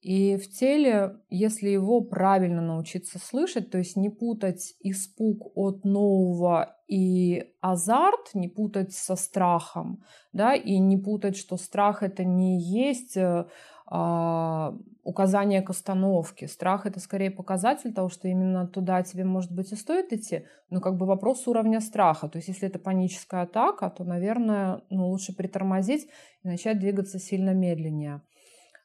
[0.00, 6.76] И в теле, если его правильно научиться слышать, то есть не путать испуг от нового
[6.86, 13.16] и азарт, не путать со страхом, да, и не путать, что страх это не есть
[13.16, 13.46] э,
[13.86, 16.48] указание к остановке.
[16.48, 20.80] Страх это скорее показатель того, что именно туда тебе, может быть, и стоит идти, но
[20.80, 22.28] как бы вопрос уровня страха.
[22.28, 26.08] То есть если это паническая атака, то, наверное, ну, лучше притормозить
[26.42, 28.22] и начать двигаться сильно медленнее.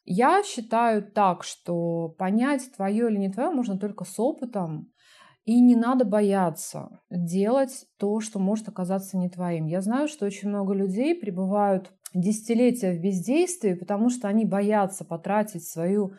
[0.04, 4.92] Я считаю так, что понять твое или не твое можно только с опытом,
[5.46, 9.66] и не надо бояться делать то, что может оказаться не твоим.
[9.66, 15.68] Я знаю, что очень много людей пребывают десятилетия в бездействии, потому что они боятся потратить
[15.68, 16.14] свою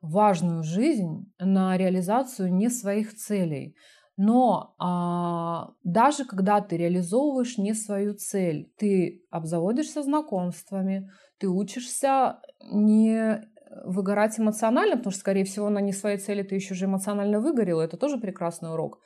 [0.00, 3.76] важную жизнь на реализацию не своих целей.
[4.16, 13.42] Но а, даже когда ты реализовываешь не свою цель, ты обзаводишься знакомствами, ты учишься не
[13.84, 17.80] выгорать эмоционально, потому что, скорее всего, на не своей цели ты еще же эмоционально выгорел,
[17.80, 19.00] это тоже прекрасный урок.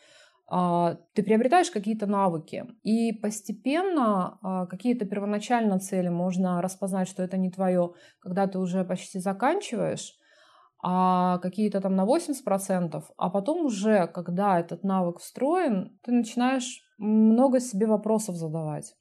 [0.50, 2.64] А, ты приобретаешь какие-то навыки.
[2.82, 8.84] И постепенно а, какие-то первоначально цели можно распознать, что это не твое, когда ты уже
[8.84, 10.14] почти заканчиваешь,
[10.82, 17.60] а какие-то там на 80%, а потом уже, когда этот навык встроен, ты начинаешь много
[17.60, 18.94] себе вопросов задавать.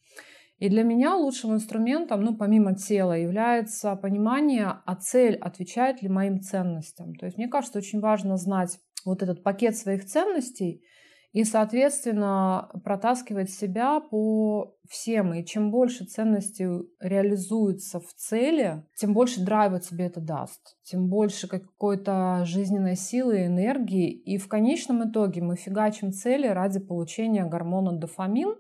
[0.58, 6.42] И для меня лучшим инструментом, ну, помимо тела, является понимание, а цель отвечает ли моим
[6.42, 7.16] ценностям.
[7.16, 10.84] То есть мне кажется, очень важно знать вот этот пакет своих ценностей–
[11.38, 15.36] и, соответственно, протаскивать себя по всем.
[15.36, 16.68] И чем больше ценностей
[17.00, 23.46] реализуется в цели, тем больше драйва тебе это даст, тем больше какой-то жизненной силы и
[23.46, 24.10] энергии.
[24.10, 28.56] И в конечном итоге мы фигачим цели ради получения гормона дофамин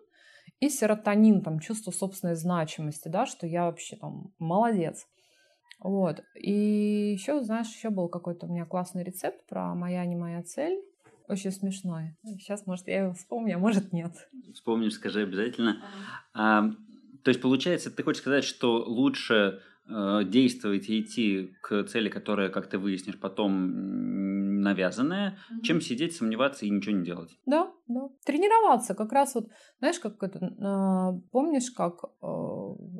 [0.59, 5.07] и серотонин, там, чувство собственной значимости, да, что я вообще там молодец.
[5.79, 6.21] Вот.
[6.35, 10.79] И еще, знаешь, еще был какой-то у меня классный рецепт про «Моя не моя цель».
[11.27, 12.15] Очень смешной.
[12.23, 14.13] Сейчас, может, я его вспомню, а может, нет.
[14.53, 15.83] Вспомнишь, скажи обязательно.
[16.33, 16.69] А,
[17.23, 22.49] то есть, получается, ты хочешь сказать, что лучше э, действовать и идти к цели, которая,
[22.49, 25.61] как ты выяснишь, потом навязанное, mm-hmm.
[25.63, 27.37] чем сидеть, сомневаться и ничего не делать.
[27.45, 28.09] Да, да.
[28.25, 32.27] Тренироваться как раз вот, знаешь, как это, э, помнишь, как э,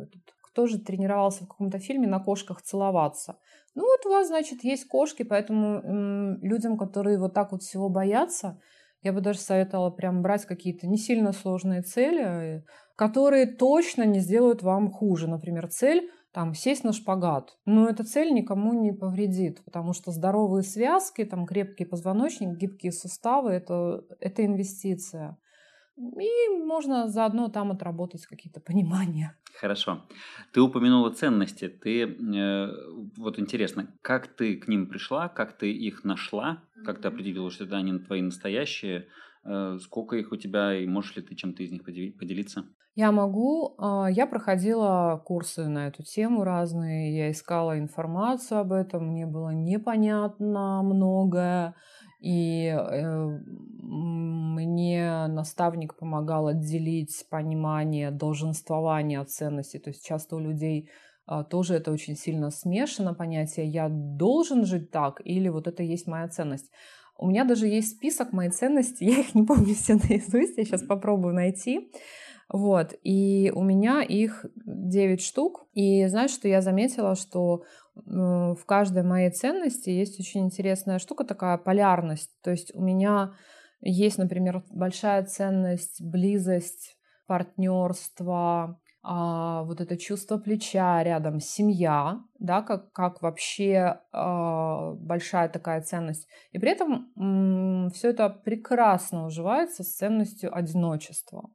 [0.01, 0.23] этот,
[0.57, 3.37] кто же тренировался в каком-то фильме на кошках целоваться?
[3.75, 7.89] Ну вот у вас, значит, есть кошки, поэтому э, людям, которые вот так вот всего
[7.89, 8.59] боятся,
[9.03, 12.65] я бы даже советовала прям брать какие-то не сильно сложные цели,
[12.95, 15.27] которые точно не сделают вам хуже.
[15.27, 17.55] Например, цель там, сесть на шпагат.
[17.65, 23.51] Но эта цель никому не повредит, потому что здоровые связки, там, крепкий позвоночник, гибкие суставы
[23.51, 25.37] это,– это инвестиция.
[25.97, 29.35] И можно заодно там отработать какие-то понимания.
[29.59, 30.03] Хорошо.
[30.53, 31.67] Ты упомянула ценности.
[31.67, 32.67] Ты, э,
[33.17, 37.63] вот интересно, как ты к ним пришла, как ты их нашла, как ты определила, что
[37.63, 39.07] это они твои настоящие,
[39.43, 42.65] э, сколько их у тебя, и можешь ли ты чем-то из них поделиться?
[42.97, 43.75] Я могу.
[43.77, 49.49] А, я проходила курсы на эту тему разные, я искала информацию об этом, мне было
[49.49, 51.75] непонятно многое.
[52.19, 53.39] И э,
[53.81, 59.79] мне наставник помогал отделить понимание долженствования от ценностей.
[59.79, 60.89] То есть часто у людей
[61.27, 66.07] а, тоже это очень сильно смешано понятие «я должен жить так» или «вот это есть
[66.07, 66.71] моя ценность».
[67.19, 70.83] У меня даже есть список моих ценностей, я их не помню все наизусть, я сейчас
[70.83, 71.91] попробую найти.
[72.49, 75.67] Вот, и у меня их 9 штук.
[75.73, 77.63] И знаешь, что я заметила, что
[77.95, 82.31] в каждой моей ценности есть очень интересная штука, такая полярность.
[82.41, 83.33] То есть у меня
[83.81, 92.91] есть, например, большая ценность, близость, партнерство, а, вот это чувство плеча рядом, семья, да, как,
[92.91, 96.27] как вообще а, большая такая ценность.
[96.51, 101.49] И при этом все это прекрасно уживается с ценностью одиночества.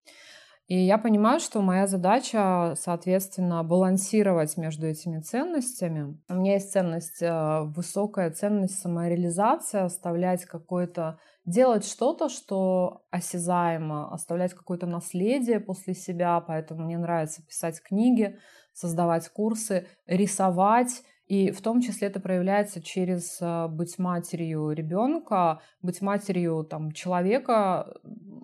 [0.72, 6.18] И я понимаю, что моя задача, соответственно, балансировать между этими ценностями.
[6.30, 14.54] У меня есть ценность, э, высокая ценность самореализации, оставлять какой-то, делать что-то, что осязаемо, оставлять
[14.54, 18.38] какое-то наследие после себя, поэтому мне нравится писать книги,
[18.72, 26.00] создавать курсы, рисовать, и в том числе это проявляется через э, быть матерью ребенка, быть
[26.00, 27.92] матерью там, человека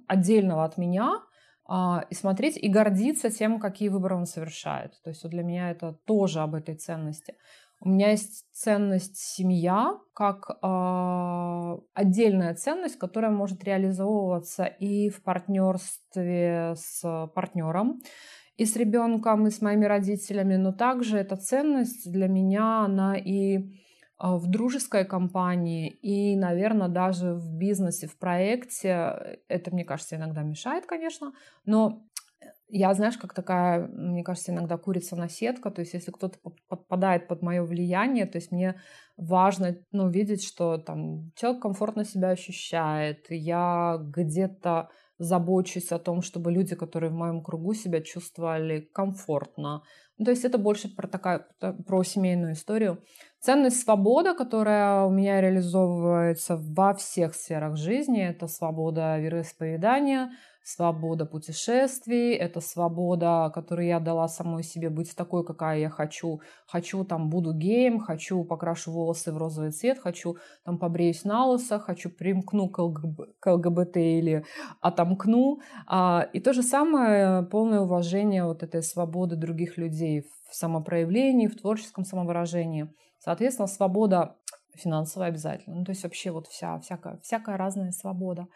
[0.07, 1.23] отдельного от меня,
[1.71, 4.93] и смотреть и гордиться тем, какие выборы он совершает.
[5.03, 7.35] То есть вот для меня это тоже об этой ценности.
[7.81, 16.75] У меня есть ценность семья как э, отдельная ценность, которая может реализовываться и в партнерстве
[16.75, 18.01] с партнером,
[18.57, 23.59] и с ребенком, и с моими родителями, но также эта ценность для меня, она и
[23.59, 23.88] а,
[24.19, 29.39] в дружеской компании и, наверное, даже в бизнесе, в проекте.
[29.49, 31.33] Это, мне кажется, иногда мешает, конечно,
[31.65, 32.03] но
[32.71, 37.27] я, знаешь, как такая, мне кажется, иногда курица на сетка, то есть если кто-то подпадает
[37.27, 38.81] под мое влияние, то есть мне
[39.17, 46.53] важно, ну, видеть, что там человек комфортно себя ощущает, я где-то забочусь о том, чтобы
[46.53, 49.83] люди, которые в моем кругу себя чувствовали комфортно.
[50.17, 51.47] Ну, то есть это больше про, такая,
[51.87, 53.03] про семейную историю.
[53.41, 62.35] Ценность свобода, которая у меня реализовывается во всех сферах жизни, это свобода вероисповедания, свобода путешествий,
[62.35, 66.41] это свобода, которую я дала самой себе быть такой, какая я хочу.
[66.67, 71.79] Хочу, там, буду геем, хочу покрашу волосы в розовый цвет, хочу, там, побреюсь на лысо,
[71.79, 74.45] хочу примкну к, ЛГБ, к ЛГБТ или
[74.81, 75.61] отомкну.
[75.87, 81.57] А, и то же самое, полное уважение вот этой свободы других людей в самопроявлении, в
[81.57, 84.37] творческом самовыражении– Соответственно, свобода
[84.75, 85.77] финансовая обязательно.
[85.77, 88.47] Ну, то есть вообще вот вся, всякая, всякая разная свобода.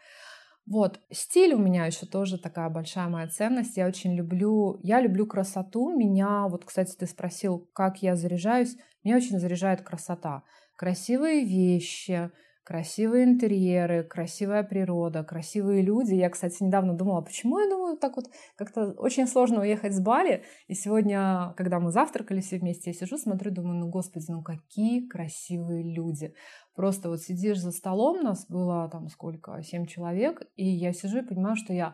[0.67, 3.77] Вот, стиль у меня еще тоже такая большая моя ценность.
[3.77, 5.91] Я очень люблю, я люблю красоту.
[5.97, 8.77] Меня, вот, кстати, ты спросил, как я заряжаюсь.
[9.03, 10.45] Меня очень заряжает красота.
[10.77, 12.31] Красивые вещи,
[12.65, 16.15] красивые интерьеры, красивая природа, красивые люди.
[16.15, 20.45] Я, кстати, недавно думала, почему я думаю так вот как-то очень сложно уехать с Бали.
[20.69, 25.07] И сегодня, когда мы завтракали все вместе, я сижу, смотрю, думаю, ну, господи, ну какие
[25.07, 26.35] красивые люди.
[26.75, 31.27] Просто вот сидишь за столом, нас было там сколько, семь человек, и я сижу и
[31.27, 31.89] понимаю, что я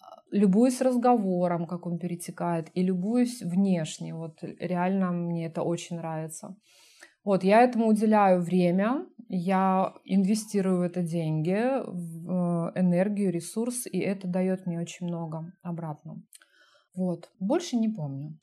[0.00, 4.14] а, любуюсь разговором, как он перетекает, и любуюсь внешне.
[4.14, 6.56] Вот реально мне это очень нравится.
[7.24, 13.98] Вот, я этому уделяю время, я инвестирую в это деньги, в э, энергию, ресурс, и
[13.98, 16.22] это дает мне очень много обратно.
[16.94, 18.38] Вот, больше не помню.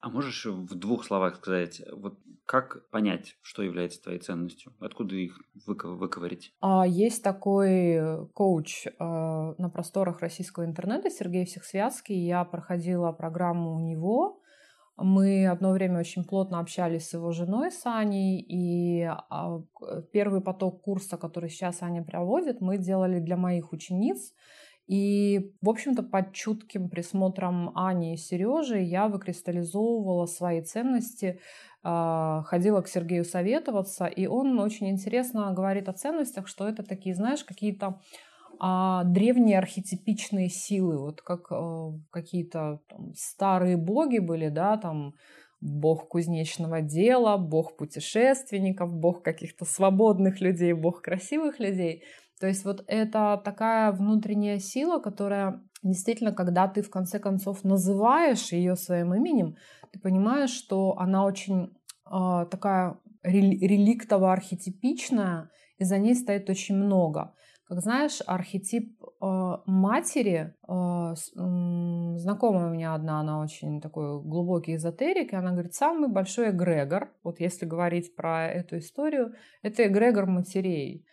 [0.00, 4.72] А можешь в двух словах сказать, вот как понять, что является твоей ценностью?
[4.80, 6.54] Откуда их выковырить?
[6.60, 12.16] А, есть такой коуч а, на просторах российского интернета Сергей Всехсвятский.
[12.16, 14.39] Я проходила программу у него
[15.02, 17.82] Мы одно время очень плотно общались с его женой, с
[18.12, 19.60] и а,
[20.12, 24.32] первый поток курса, который сейчас Аня проводит, мы делали для моих учениц.
[24.86, 31.40] И, в общем-то, под чутким присмотром Ани и Сережи я выкристаллизовывала свои ценности,
[31.82, 37.14] а, ходила к Сергею советоваться, и он очень интересно говорит о ценностях, что это такие,
[37.14, 38.00] знаешь, какие-то
[38.62, 42.82] а древние архетипичные силы, вот как э, какие-то
[43.16, 45.14] старые боги были, да, там
[45.62, 52.04] бог кузнечного дела, бог путешественников, бог каких-то свободных людей, бог красивых людей.
[52.38, 58.52] То есть вот это такая внутренняя сила, которая действительно, когда ты в конце концов называешь
[58.52, 59.56] ее своим именем,
[59.90, 61.72] ты понимаешь, что она очень
[62.10, 67.32] э, такая реликтово-архетипичная, и за ней стоит очень много.
[67.70, 74.74] Как знаешь, архетип э, матери, э, э, знакомая у меня одна, она очень такой глубокий
[74.74, 80.26] эзотерик, и она говорит, самый большой эгрегор, вот если говорить про эту историю, это эгрегор
[80.26, 81.06] матерей.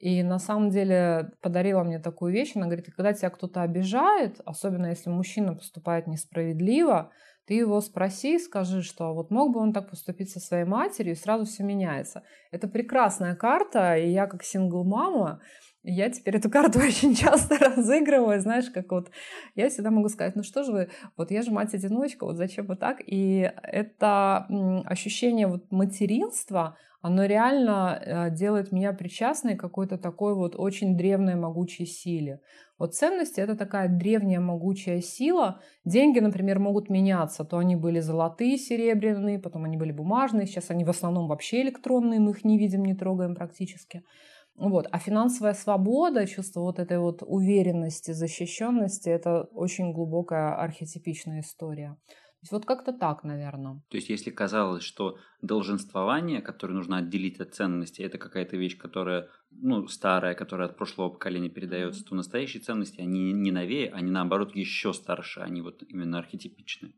[0.00, 4.88] И на самом деле подарила мне такую вещь, она говорит, когда тебя кто-то обижает, особенно
[4.88, 7.10] если мужчина поступает несправедливо,
[7.46, 11.14] ты его спроси, скажи, что «А вот мог бы он так поступить со своей матерью,
[11.14, 12.22] и сразу все меняется.
[12.50, 15.40] Это прекрасная карта, и я как сингл-мама,
[15.84, 19.10] я теперь эту карту очень часто разыгрываю, знаешь, как вот
[19.54, 22.76] я всегда могу сказать, ну что же вы, вот я же мать-одиночка, вот зачем вы
[22.76, 22.98] так?
[23.04, 24.46] И это
[24.86, 31.34] ощущение вот материнства, оно реально э, делает меня причастной к какой-то такой вот очень древней
[31.34, 32.40] могучей силе.
[32.78, 35.60] Вот ценности— это такая древняя могучая сила.
[35.84, 37.44] Деньги, например, могут меняться.
[37.44, 42.20] То они были золотые, серебряные, потом они были бумажные, сейчас они в основном вообще электронные,
[42.20, 44.04] мы их не видим, не трогаем практически.
[44.54, 44.86] Вот.
[44.90, 51.96] А финансовая свобода, чувство вот этой вот уверенности, защищенности, это очень глубокая архетипичная история.
[52.06, 53.82] То есть вот как-то так, наверное.
[53.88, 59.28] То есть если казалось, что долженствование, которое нужно отделить от ценности, это какая-то вещь, которая
[59.52, 64.56] ну, старая, которая от прошлого поколения передается, то настоящие ценности, они не новее, они наоборот
[64.56, 66.94] еще старше, они вот именно архетипичные.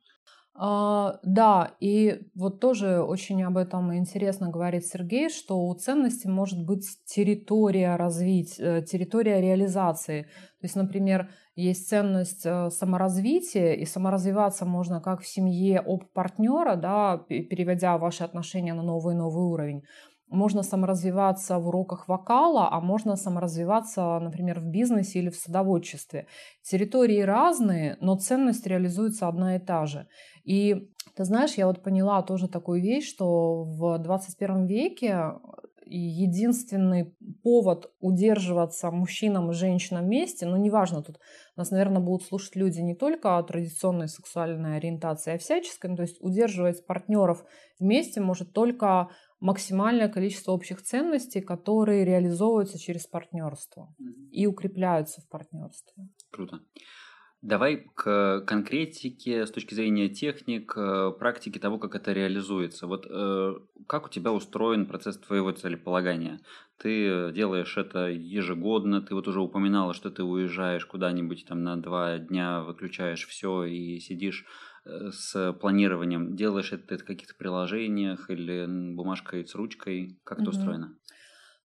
[0.56, 6.64] А, да, и вот тоже очень об этом интересно говорит Сергей, что у ценности может
[6.64, 10.22] быть территория развития, э, территория реализации.
[10.22, 16.76] То есть, например, есть ценность э, саморазвития, и саморазвиваться можно как в семье об партнера,
[16.76, 19.82] да, переводя ваши отношения на новый новый уровень.
[20.28, 26.26] Можно саморазвиваться в уроках вокала, а можно саморазвиваться, например, в бизнесе или в садоводчестве.
[26.62, 30.08] Территории разные, но ценность реализуется одна и та же.
[30.44, 35.34] И ты знаешь, я вот поняла тоже такую вещь, что в 21 веке
[35.86, 41.18] единственный повод удерживаться мужчинам и женщинам вместе, ну, неважно, тут
[41.56, 46.02] нас, наверное, будут слушать люди не только о традиционной сексуальной ориентации, а всяческой, ну, то
[46.02, 47.44] есть удерживать партнеров
[47.78, 49.10] вместе может только
[49.44, 53.94] максимальное количество общих ценностей, которые реализовываются через партнерство
[54.30, 56.08] и укрепляются в партнерстве.
[56.30, 56.60] Круто.
[57.42, 62.86] Давай к конкретике с точки зрения техник, э, практики того, как это реализуется.
[62.86, 63.54] Вот э,
[63.86, 66.40] как у тебя устроен процесс твоего целеполагания?
[66.78, 72.16] Ты делаешь это ежегодно, ты вот уже упоминала, что ты уезжаешь куда-нибудь там на два
[72.16, 74.46] дня, выключаешь все и сидишь
[74.84, 76.36] с планированием.
[76.36, 80.18] Делаешь это в каких-то приложениях или бумажкой с ручкой?
[80.24, 80.56] Как это угу.
[80.56, 80.96] устроено?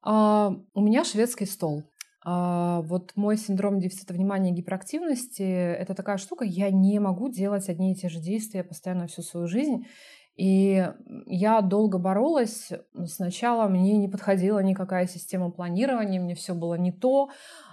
[0.02, 1.84] А, у меня шведский стол.
[2.24, 7.68] А, вот мой синдром дефицита внимания и гиперактивности– это такая штука, я не могу делать
[7.68, 9.86] одни и те же действия постоянно всю свою жизнь.
[10.38, 10.88] И
[11.26, 12.70] я долго боролась.
[13.06, 17.30] Сначала мне не подходила никакая система планирования, мне все было не то,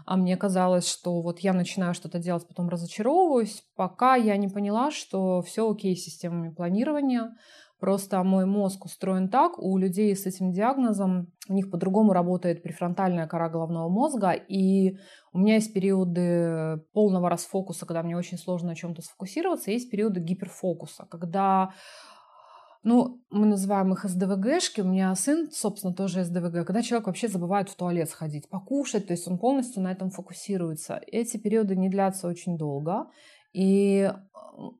[0.08, 4.90] а мне казалось, что вот я начинаю что-то делать, потом разочаровываюсь, пока я не поняла,
[4.90, 7.36] что все окей с системами планирования,
[7.80, 13.28] Просто мой мозг устроен так, у людей с этим диагнозом, у них по-другому работает префронтальная
[13.28, 14.98] кора головного мозга, и
[15.34, 20.22] у меня есть периоды полного расфокуса, когда мне очень сложно на чем-то сфокусироваться, есть периоды
[20.22, 21.74] гиперфокуса, когда
[22.86, 24.82] ну, мы называем их СДВГшки.
[24.82, 26.68] У меня сын, собственно, тоже СДВГ.
[26.68, 31.02] Когда человек вообще забывает в туалет сходить, покушать, то есть он полностью на этом фокусируется.
[31.08, 33.08] Эти периоды не длятся очень долго.
[33.54, 34.12] И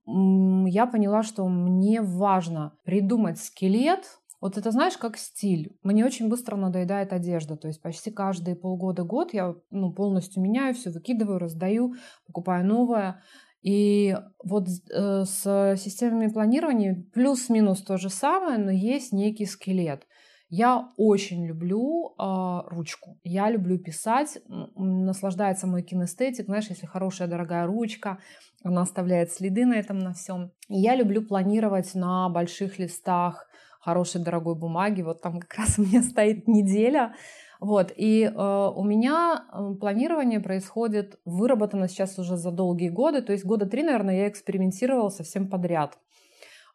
[0.06, 5.76] я поняла, что мне важно придумать скелет, вот это знаешь, как стиль.
[5.82, 7.58] Мне очень быстро надоедает одежда.
[7.58, 11.96] То есть почти каждые полгода-год я ну, полностью меняю все, выкидываю, раздаю,
[12.28, 13.24] покупаю новое.
[13.66, 20.06] И вот э, с системами планирования плюс-минус то же самое, но есть некий скелет.
[20.50, 23.18] Я очень люблю э, ручку.
[23.24, 24.38] Я люблю писать.
[24.76, 26.46] Наслаждается мой кинестетик.
[26.46, 28.20] Знаешь, если хорошая дорогая ручка,
[28.64, 30.52] она оставляет следы на этом, на всем.
[30.70, 33.48] И я люблю планировать на больших листах
[33.80, 35.02] хорошей дорогой бумаги.
[35.02, 37.16] Вот там как раз у меня стоит неделя.
[37.60, 43.32] Вот, и э, у меня э, планирование происходит, выработано сейчас уже за долгие годы, то
[43.32, 45.98] есть года три, наверное, я экспериментировала совсем подряд.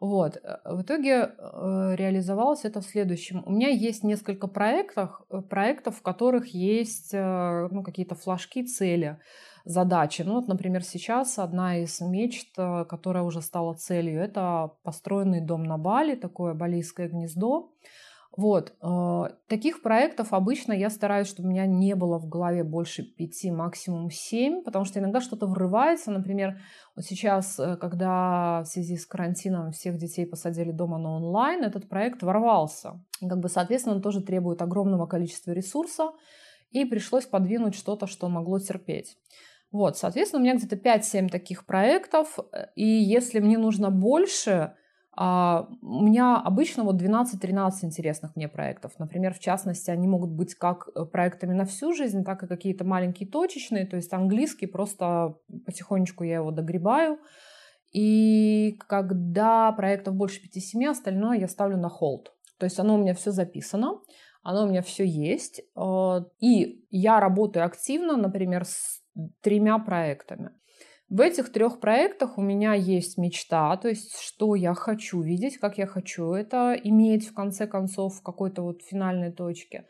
[0.01, 0.39] Вот.
[0.43, 3.43] Э, в итоге э, реализовалось это в следующем.
[3.47, 9.19] У меня есть несколько проектов, э, проектов в которых есть ну, какие-то флажки, цели,
[9.65, 10.23] задачи.
[10.23, 15.77] Ну, вот, например, сейчас одна из мечт, которая уже стала целью, это построенный дом на
[15.77, 17.71] Бали, такое балийское гнездо.
[18.41, 18.73] Вот.
[18.81, 23.51] Э, таких проектов обычно я стараюсь, чтобы у меня не было в голове больше пяти,
[23.51, 26.11] максимум семь, потому что иногда что-то врывается.
[26.11, 26.59] Например,
[26.97, 31.91] вот сейчас, э, когда в связи с карантином всех детей посадили дома на онлайн, этот
[31.91, 33.05] проект ворвался.
[33.21, 36.13] И, как бы, соответственно, он тоже требует огромного количества ресурса,
[36.71, 39.19] и пришлось подвинуть что-то, что могло терпеть.
[39.71, 44.73] Вот, соответственно, у меня где-то 5-7 таких проектов, э, и если мне нужно больше,
[45.17, 48.93] а, у меня обычно вот 12-13 интересных мне проектов.
[48.99, 52.85] Например, в частности, они могут быть как э, проектами на всю жизнь, так и какие-то
[52.85, 53.87] маленькие точечные.
[53.87, 55.37] То есть английский просто
[55.67, 57.19] потихонечку я его догребаю.
[57.93, 62.33] И когда проектов больше 5-7, остальное я ставлю на холд.
[62.59, 64.01] То есть оно у меня все записано,
[64.43, 65.63] оно у меня все есть.
[65.75, 69.03] А, и я работаю активно, например, с
[69.43, 70.53] тремя проектами.
[71.11, 75.77] В этих трех проектах у меня есть мечта, то есть что я хочу видеть, как
[75.77, 79.87] я хочу это иметь в конце концов в какой-то вот финальной точке.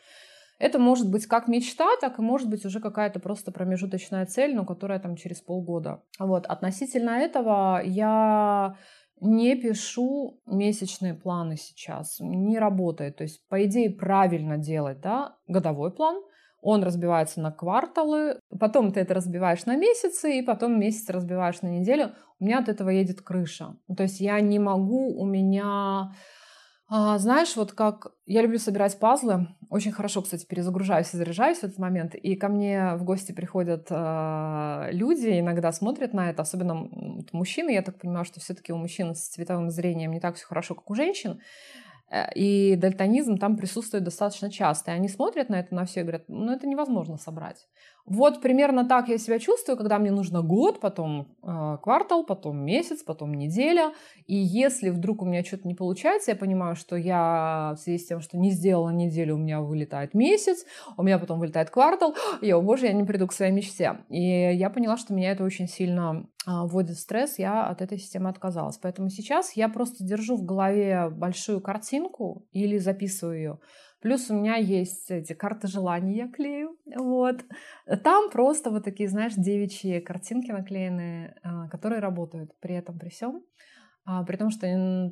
[0.58, 4.64] Это может быть как мечта, так и может быть уже какая-то просто промежуточная цель, но
[4.64, 6.02] которая там через полгода.
[6.18, 6.46] Вот.
[6.46, 8.76] Относительно этого я
[9.20, 13.16] не пишу месячные планы сейчас, не работает.
[13.16, 16.22] То есть, по идее, правильно делать да, годовой план,
[16.62, 21.68] он разбивается на кварталы, потом ты это разбиваешь на месяцы, и потом месяц разбиваешь на
[21.68, 22.12] неделю.
[22.38, 23.76] У меня от этого едет крыша.
[23.96, 26.12] То есть я не могу, у меня...
[26.92, 31.64] А, знаешь, вот как я люблю собирать пазлы, очень хорошо, кстати, перезагружаюсь и заряжаюсь в
[31.64, 36.88] этот момент, и ко мне в гости приходят э, люди, иногда смотрят на это, особенно
[37.32, 40.74] мужчины, я так понимаю, что все-таки у мужчин с цветовым зрением не так все хорошо,
[40.74, 41.40] как у женщин,
[42.34, 44.90] и дальтонизм там присутствует достаточно часто.
[44.90, 47.68] И они смотрят на это на все и говорят, ну это невозможно собрать.
[48.11, 53.04] Вот примерно так я себя чувствую, когда мне нужно год, потом э, квартал, потом месяц,
[53.04, 53.92] потом неделя.
[54.26, 58.08] И если вдруг у меня что-то не получается, я понимаю, что я в связи с
[58.08, 60.64] тем, что не сделала неделю, у меня вылетает месяц,
[60.96, 63.98] у меня потом вылетает квартал, и, о боже, я не приду к своей мечте.
[64.08, 67.98] И я поняла, что меня это очень сильно э, вводит в стресс, я от этой
[67.98, 68.76] системы отказалась.
[68.76, 73.58] Поэтому сейчас я просто держу в голове большую картинку или записываю ее
[74.01, 76.76] Плюс у меня есть эти карты желаний я клею.
[76.96, 77.44] Вот.
[78.03, 83.42] Там просто вот такие, знаешь, девичьи картинки наклеенные, а, которые работают при этом, при всем.
[84.07, 84.66] А, при том, что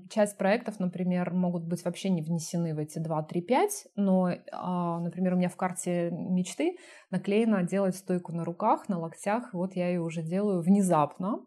[0.09, 4.99] часть проектов, например, могут быть вообще не внесены в эти 2, 3, 5, но, а,
[5.01, 6.79] например, у меня в карте мечты
[7.11, 11.41] наклеено делать стойку на руках, на локтях, вот я ее уже делаю внезапно.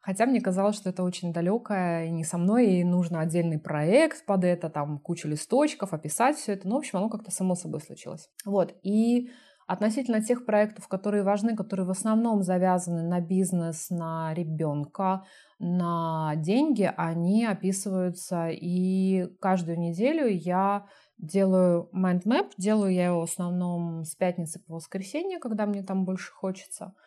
[0.00, 4.24] Хотя мне казалось, что это очень далекое и не со мной, и нужно отдельный проект
[4.24, 6.66] под это, там куча листочков, описать все это.
[6.66, 8.30] Ну, в общем, оно как-то само собой случилось.
[8.46, 8.74] Вот.
[8.82, 9.30] И
[9.66, 15.24] относительно тех проектов, которые важны, которые в основном завязаны на бизнес, на ребенка,
[15.58, 18.48] на деньги, они описываются.
[18.48, 20.86] И каждую неделю я
[21.18, 26.06] делаю mind map, делаю я его в основном с пятницы по воскресенье, когда мне там
[26.06, 26.94] больше хочется–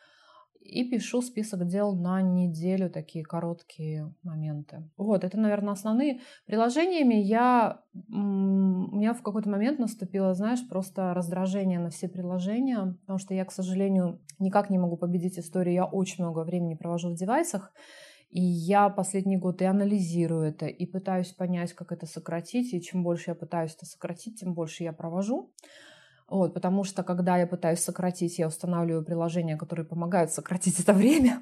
[0.63, 4.89] и пишу список дел на неделю, такие короткие моменты.
[4.97, 6.21] Вот, это, наверное, основные.
[6.45, 7.81] Приложениями я...
[7.93, 13.45] У меня в какой-то момент наступило, знаешь, просто раздражение на все приложения, потому что я,
[13.45, 15.75] к сожалению, никак не могу победить историю.
[15.75, 17.73] Я очень много времени провожу в девайсах,
[18.29, 22.73] и я последний год и анализирую это, и пытаюсь понять, как это сократить.
[22.73, 25.51] И чем больше я пытаюсь это сократить, тем больше я провожу.
[26.27, 31.41] Вот, потому что, когда я пытаюсь сократить, я устанавливаю приложения, которые помогают сократить это время.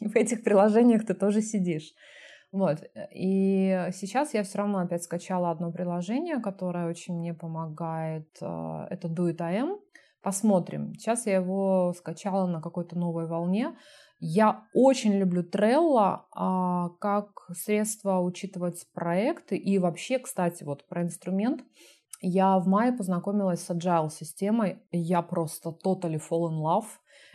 [0.00, 1.92] И в этих приложениях ты тоже сидишь.
[2.52, 2.78] Вот.
[3.14, 8.28] И сейчас я все равно опять скачала одно приложение, которое очень мне помогает.
[8.40, 9.78] Э, это Do It IM.
[10.22, 10.94] Посмотрим.
[10.94, 13.76] Сейчас я его скачала на какой-то новой волне.
[14.18, 19.56] Я очень люблю Trello а, как средство учитывать проекты.
[19.56, 21.62] И вообще, кстати, вот про инструмент–
[22.20, 24.82] я в мае познакомилась с agile системой.
[24.92, 26.86] Я просто totally fall in love.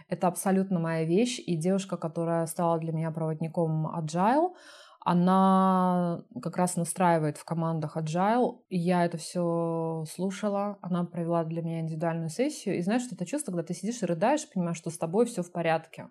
[0.07, 1.39] Это абсолютно моя вещь.
[1.45, 4.53] И девушка, которая стала для меня проводником agile,
[4.99, 8.59] она как раз настраивает в командах agile.
[8.69, 10.77] И я это все слушала.
[10.81, 12.77] Она провела для меня индивидуальную сессию.
[12.77, 15.41] И знаешь, что это чувство, когда ты сидишь и рыдаешь, понимаешь, что с тобой все
[15.41, 16.09] в порядке.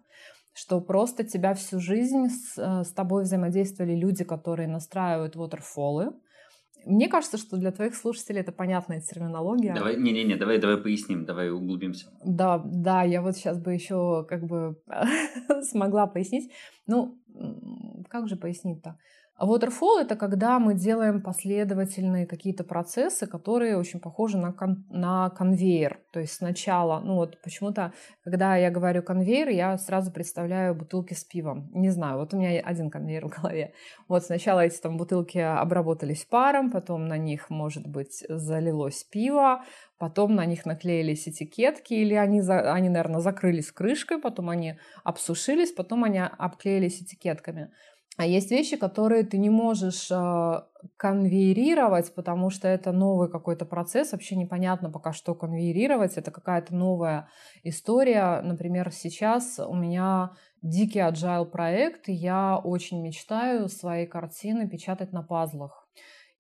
[0.56, 6.14] что просто тебя всю жизнь с, э, с тобой взаимодействовали люди, которые настраивают waterfall.
[6.86, 9.74] Мне кажется, что для твоих слушателей это понятная терминология.
[9.74, 12.06] Давай, не-не-не, давай, давай поясним, давай углубимся.
[12.24, 14.76] Да, да, я вот сейчас бы еще как бы
[15.62, 16.50] смогла пояснить.
[16.86, 17.18] Ну,
[18.08, 18.98] как же пояснить-то?
[19.36, 25.28] А waterfall— это когда мы делаем последовательные какие-то процессы, которые очень похожи на, кон- на
[25.30, 25.98] конвейер.
[26.12, 31.24] То есть сначала, ну вот почему-то, когда я говорю конвейер, я сразу представляю бутылки с
[31.24, 31.68] пивом.
[31.74, 33.74] Не знаю, вот у меня один конвейер в голове.
[34.06, 39.64] Вот сначала эти там бутылки обработались паром, потом на них, может быть, залилось пиво,
[39.98, 45.72] потом на них наклеились этикетки, или они, за, они наверное, закрылись крышкой, потом они обсушились,
[45.72, 47.72] потом они обклеились этикетками.
[48.16, 50.62] А есть вещи, которые ты не можешь э,
[50.96, 57.28] конвейерировать, потому что это новый какой-то процесс, вообще непонятно пока что конвейерировать, это какая-то новая
[57.64, 58.40] история.
[58.42, 60.30] Например, сейчас у меня
[60.62, 65.88] дикий agile проект, и я очень мечтаю свои картины печатать на пазлах.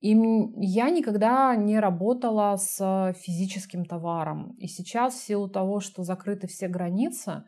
[0.00, 0.10] И
[0.58, 4.54] я никогда не работала с физическим товаром.
[4.58, 7.44] И сейчас в силу того, что закрыты все границы,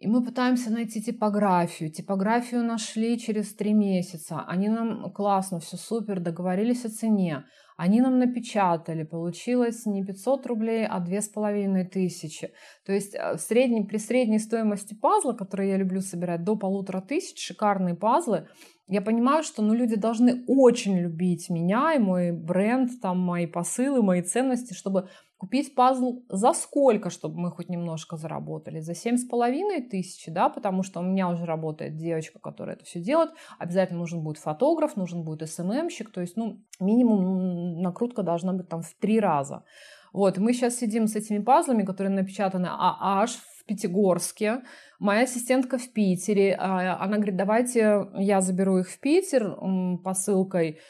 [0.00, 1.92] и мы пытаемся найти типографию.
[1.92, 4.42] Типографию нашли через три месяца.
[4.48, 7.44] Они нам классно, все супер, договорились о цене.
[7.76, 12.50] Они нам напечатали, получилось не 500 рублей, а две с половиной тысячи.
[12.86, 17.02] То есть э, в среднем, при средней стоимости пазла, который я люблю собирать, до полутора
[17.02, 18.48] тысяч, шикарные пазлы,
[18.90, 24.02] я понимаю, что ну, люди должны очень любить меня и мой бренд, там, мои посылы,
[24.02, 25.08] мои ценности, чтобы
[25.40, 28.80] Купить пазл за сколько, чтобы мы хоть немножко заработали?
[28.80, 32.84] За семь с половиной тысячи, да, потому что у меня уже работает девочка, которая это
[32.84, 33.30] все делает.
[33.58, 38.82] Обязательно нужен будет фотограф, нужен будет СММщик, то есть, ну, минимум накрутка должна быть там
[38.82, 39.64] в три раза.
[40.12, 43.30] Вот, мы сейчас сидим с этими пазлами, которые напечатаны а аж
[43.70, 44.62] Пятигорске.
[44.98, 46.56] Моя ассистентка в Питере.
[46.58, 49.56] А, она говорит, давайте я заберу их в Питер
[50.02, 50.80] посылкой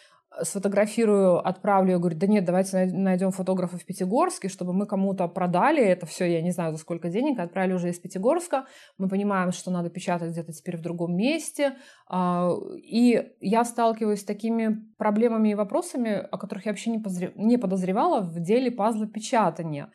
[0.43, 5.83] сфотографирую, отправлю, я говорю, да нет, давайте найдем фотографа в Пятигорске, чтобы мы кому-то продали
[5.83, 8.65] это все, я не знаю, за сколько денег, отправили уже из Пятигорска,
[8.97, 11.75] мы понимаем, что надо печатать где-то теперь в другом месте,
[12.07, 18.21] а, и я сталкиваюсь с такими проблемами и вопросами, о которых я вообще не подозревала
[18.21, 19.91] в деле пазла печатания.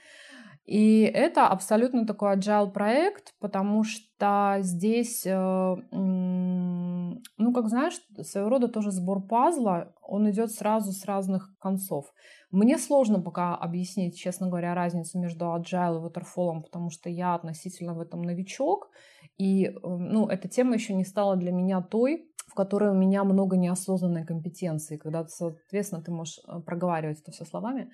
[0.66, 8.68] И это абсолютно такой agile проект, потому что здесь, э, ну, как знаешь, своего рода
[8.68, 12.12] тоже сбор пазла, он идет сразу с разных концов.
[12.50, 17.94] Мне сложно пока объяснить, честно говоря, разницу между agile и waterfall, потому что я относительно
[17.94, 18.90] в этом новичок,
[19.38, 23.24] и, э, ну, эта тема еще не стала для меня той, в которой у меня
[23.24, 27.92] много неосознанной компетенции, когда, соответственно, ты можешь э, проговаривать это все словами.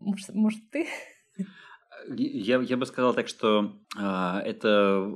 [0.00, 0.86] Может, может ты?
[2.08, 5.14] Я, я бы сказал так, что э, это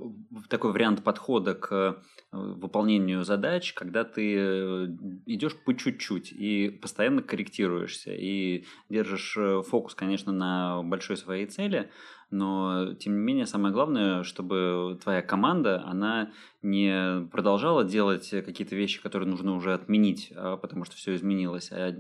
[0.49, 1.95] такой вариант подхода к э,
[2.33, 4.87] выполнению задач, когда ты э,
[5.27, 11.91] идешь по чуть-чуть и постоянно корректируешься и держишь э, фокус, конечно, на большой своей цели,
[12.31, 19.03] но тем не менее самое главное, чтобы твоя команда, она не продолжала делать какие-то вещи,
[19.03, 21.95] которые нужно уже отменить, а, потому что все изменилось, а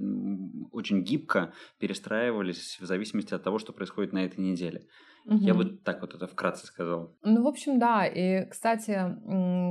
[0.72, 4.86] очень гибко перестраивались в зависимости от того, что происходит на этой неделе.
[5.26, 5.38] Угу.
[5.38, 7.14] Я бы так вот это вкратце сказал.
[7.22, 8.06] Ну, в общем, да.
[8.06, 8.92] И, кстати,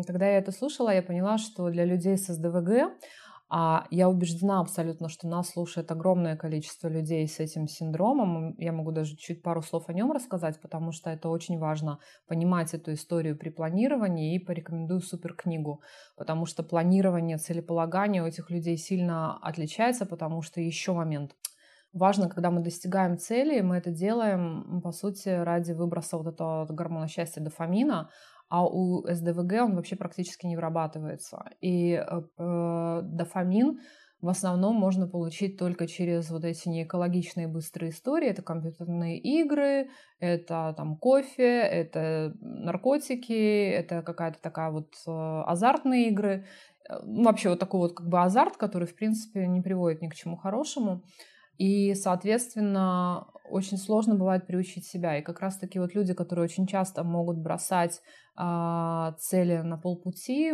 [0.07, 2.91] когда я это слушала, я поняла, что для людей с СДВГ
[3.55, 8.55] а я убеждена абсолютно, что нас слушает огромное количество людей с этим синдромом.
[8.57, 12.73] Я могу даже чуть пару слов о нем рассказать, потому что это очень важно понимать
[12.73, 15.83] эту историю при планировании и порекомендую супер книгу,
[16.17, 21.35] потому что планирование, целеполагание у этих людей сильно отличается, потому что еще момент.
[21.93, 27.07] Важно, когда мы достигаем цели, мы это делаем, по сути, ради выброса вот этого гормона
[27.07, 28.09] счастья дофамина,
[28.53, 31.43] а у СДВГ он вообще практически не вырабатывается.
[31.59, 33.79] И э, э, дофамин
[34.21, 38.29] в основном можно получить только через вот эти неэкологичные быстрые истории.
[38.29, 39.89] Это компьютерные игры,
[40.19, 46.45] это там кофе, это наркотики, это какая-то такая вот э, азартные игры.
[46.87, 50.13] Э, вообще вот такой вот как бы азарт, который, в принципе, не приводит ни к
[50.13, 51.01] чему хорошему.
[51.57, 55.17] И, соответственно, очень сложно бывает приучить себя.
[55.17, 58.01] И как раз-таки вот люди, которые очень часто могут бросать
[58.35, 60.53] а, цели на полпути,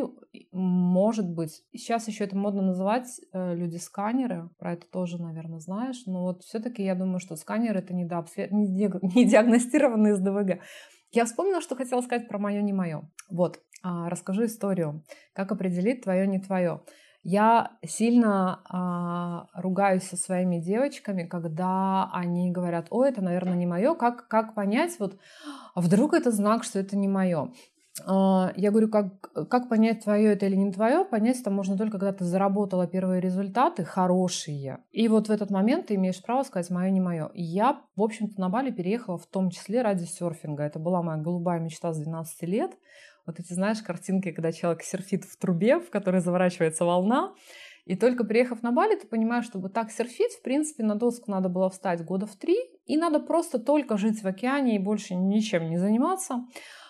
[0.51, 6.23] может быть, сейчас еще это модно называть э, люди-сканеры, про это тоже, наверное, знаешь, но
[6.23, 9.01] вот все-таки я думаю, что сканер это не, не, диаг...
[9.15, 10.61] не диагностированный СДВГ.
[11.11, 13.09] Я вспомнила, что хотела сказать про мое не мое.
[13.29, 16.81] Вот, а, расскажу историю, как определить твое не твое.
[17.24, 23.93] Я сильно э, ругаюсь со своими девочками, когда они говорят, о, это, наверное, не мое.
[23.93, 25.17] Как, как понять, вот,
[25.76, 27.51] а вдруг это знак, что это не мое?
[28.05, 31.05] а, я говорю, как, как понять, твое это или не твое?
[31.05, 34.80] Понять это можно только, когда ты заработала первые результаты, хорошие.
[34.91, 37.32] И вот в этот момент ты имеешь право сказать, мое, не мое.
[37.34, 40.63] я, в общем-то, на Бали переехала в том числе ради серфинга.
[40.63, 42.72] Это была моя голубая мечта с 12 лет.
[43.26, 47.34] Вот эти, знаешь, картинки, когда человек серфит в трубе, в которой заворачивается волна.
[47.86, 51.49] И только приехав на Бали, ты понимаешь, чтобы так серфить, в принципе, на доску надо
[51.49, 55.70] было встать года в три, и надо просто только жить в океане и больше ничем
[55.70, 56.45] не заниматься.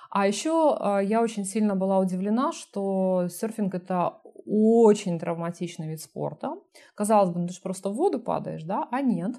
[0.10, 6.56] А еще а, я очень сильно была удивлена, что серфинг это очень травматичный вид спорта.
[6.96, 8.88] Казалось бы, ну ты же просто в воду падаешь, да?
[8.92, 9.36] А нет.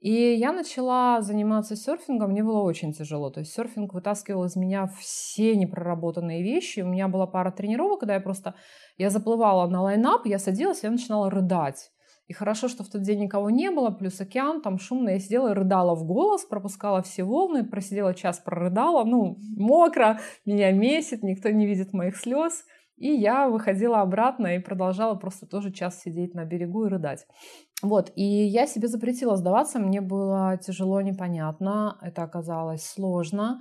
[0.00, 3.30] И я начала заниматься серфингом, мне было очень тяжело.
[3.30, 6.80] То есть серфинг вытаскивал из меня все непроработанные вещи.
[6.80, 8.54] У меня была пара тренировок, когда я просто,
[8.96, 11.90] я заплывала на лайнап, я садилась, я начинала рыдать.
[12.28, 15.08] И хорошо, что в тот день никого не было, плюс океан, там шумно.
[15.08, 19.04] Я сидела и рыдала в голос, пропускала все волны, просидела час, прорыдала.
[19.04, 22.64] Ну, мокро, меня месит, никто не видит моих слез.
[22.98, 27.26] И я выходила обратно и продолжала просто тоже час сидеть на берегу и рыдать.
[27.80, 33.60] Вот, и я себе запретила сдаваться, мне было тяжело, непонятно, это оказалось сложно.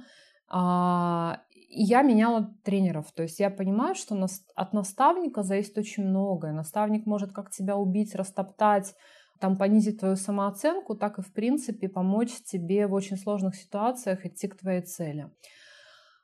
[0.49, 3.11] А, я меняла тренеров.
[3.11, 4.17] То есть я понимаю, что
[4.55, 6.51] от наставника зависит очень многое.
[6.51, 8.95] Наставник может как тебя убить, растоптать,
[9.39, 14.47] там понизить твою самооценку, так и в принципе помочь тебе в очень сложных ситуациях идти
[14.47, 15.29] к твоей цели.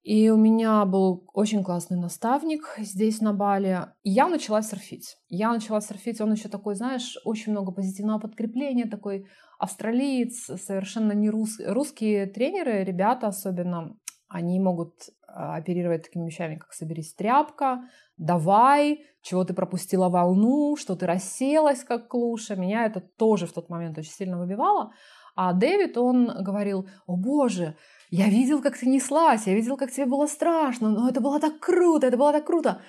[0.04, 3.88] И у меня был очень классный наставник здесь на Бали.
[4.04, 5.18] И я начала серфить.
[5.30, 9.26] Я начала серфить, он еще такой, знаешь, очень много позитивного подкрепления, такой
[9.60, 11.58] австралиец, совершенно не рус...
[11.66, 13.96] русские тренеры, ребята особенно,
[14.28, 14.94] они могут
[15.26, 17.84] а, оперировать такими вещами, как «соберись тряпка»,
[18.18, 22.58] «давай», «чего ты пропустила волну», «что ты расселась, как клуша».
[22.58, 24.92] Меня это тоже в тот момент очень сильно выбивало.
[25.36, 27.78] А Дэвид, он говорил, «О боже,
[28.16, 31.60] я видел, как ты неслась, я видел, как тебе было страшно, но это было так
[31.60, 32.80] круто, это было так круто».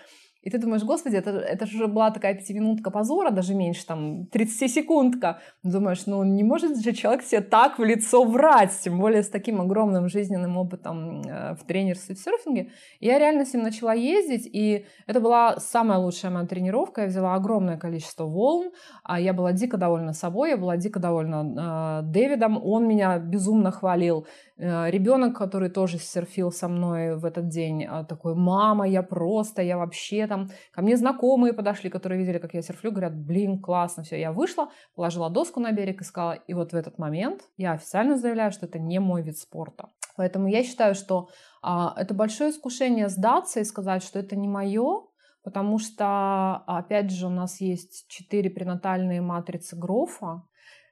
[0.44, 5.38] И ты думаешь, господи, это, это же была такая пятиминутка позора, даже меньше, там, 30-секундка.
[5.62, 9.60] Думаешь, ну не может же человек себе так в лицо врать, тем более с таким
[9.62, 12.70] огромным жизненным опытом э, в тренерстве в серфинге.
[13.00, 17.02] И я реально с ним начала ездить, и это была самая лучшая моя тренировка.
[17.02, 18.70] Я взяла огромное количество волн,
[19.02, 23.70] а я была дико довольна собой, я была дико довольна э, Дэвидом, он меня безумно
[23.70, 24.26] хвалил.
[24.56, 29.62] Э, ребенок, который тоже серфил со мной в этот день, э, такой, мама, я просто,
[29.62, 30.50] я вообще там...
[30.72, 34.20] Ко мне знакомые подошли, которые видели, как я серфлю, говорят, блин, классно, все.
[34.20, 38.16] Я вышла, положила доску на берег и сказала, и вот в этот момент я официально
[38.16, 39.88] заявляю, что это не мой вид спорта.
[40.16, 41.28] Поэтому я считаю, что
[41.60, 45.02] а, это большое искушение сдаться и сказать, что это не мое,
[45.42, 50.44] потому что, опять же, у нас есть четыре пренатальные матрицы Грофа.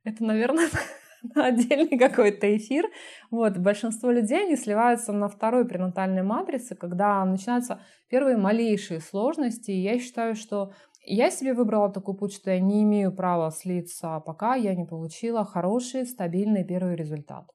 [0.03, 0.69] Это, наверное,
[1.35, 2.87] на отдельный какой-то эфир.
[3.31, 9.71] Вот, большинство людей, они сливаются на второй пренатальной матрице, когда начинаются первые малейшие сложности.
[9.71, 10.73] И я считаю, что
[11.05, 15.45] я себе выбрала такой путь, что я не имею права слиться, пока я не получила
[15.45, 17.47] хороший, стабильный первый результат.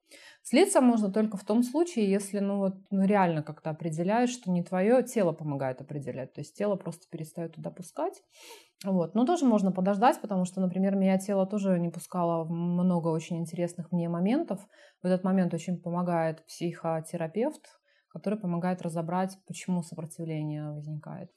[0.49, 4.63] Слиться можно только в том случае, если ну, вот, ну, реально как-то определяешь, что не
[4.63, 6.31] твое тело помогает определять.
[6.31, 8.23] То есть тело просто перестает туда пускать.
[8.85, 9.13] Вот.
[9.13, 13.91] Но тоже можно подождать, потому что, например, меня тело тоже не пускало много очень интересных
[13.91, 14.65] мне моментов.
[15.03, 17.65] В этот момент очень помогает психотерапевт,
[18.07, 21.29] который помогает разобрать, почему сопротивление возникает.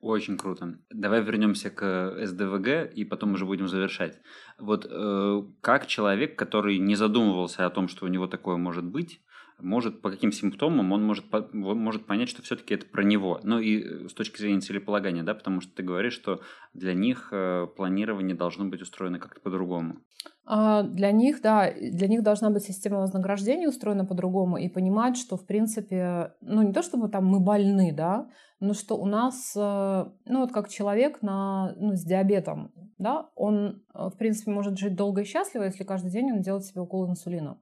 [0.00, 0.78] Очень круто.
[0.88, 4.18] Давай вернемся к СДВГ и потом уже будем завершать.
[4.58, 9.20] Вот э, как человек, который не задумывался о том, что у него такое может быть,
[9.62, 13.40] может по каким симптомам он может, может понять, что все-таки это про него.
[13.42, 16.40] Ну и э, с точки зрения целеполагания, да, потому что ты говоришь, что
[16.74, 19.96] для них э, планирование должно быть устроено как-то по-другому.
[20.44, 25.36] А, для них, да, для них должна быть система вознаграждения устроена по-другому и понимать, что,
[25.36, 30.04] в принципе, ну не то чтобы там мы больны, да, но что у нас, э,
[30.26, 35.22] ну вот как человек на, ну, с диабетом, да, он, в принципе, может жить долго
[35.22, 37.58] и счастливо, если каждый день он делает себе укол инсулина.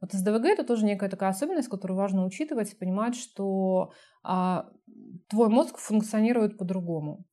[0.00, 3.92] Вот СДВГ это тоже некая такая особенность, которую важно учитывать и понимать, что
[4.22, 4.68] а,
[5.28, 7.24] твой мозг функционирует по-другому.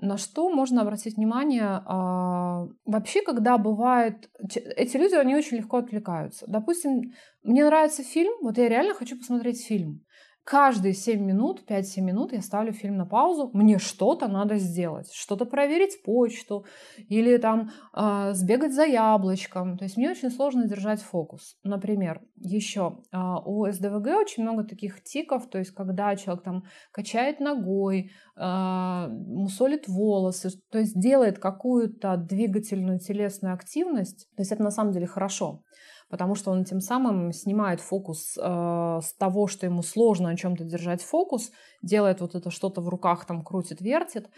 [0.00, 1.82] На что можно обратить внимание?
[1.84, 4.30] А, вообще, когда бывает...
[4.76, 6.46] Эти люди, они очень легко отвлекаются.
[6.48, 10.04] Допустим, мне нравится фильм, вот я реально хочу посмотреть фильм
[10.48, 15.44] каждые 7 минут, 5-7 минут я ставлю фильм на паузу, мне что-то надо сделать, что-то
[15.44, 16.64] проверить почту
[17.10, 19.76] или там э, сбегать за яблочком.
[19.76, 21.58] То есть мне очень сложно держать фокус.
[21.64, 27.40] Например, еще э, у СДВГ очень много таких тиков, то есть когда человек там качает
[27.40, 34.70] ногой, э, мусолит волосы, то есть делает какую-то двигательную телесную активность, то есть это на
[34.70, 35.62] самом деле хорошо.
[36.08, 40.64] Потому что он тем самым снимает фокус э, с того, что ему сложно о чем-то
[40.64, 41.50] держать фокус,
[41.82, 44.28] делает вот это что-то в руках, там крутит, вертит.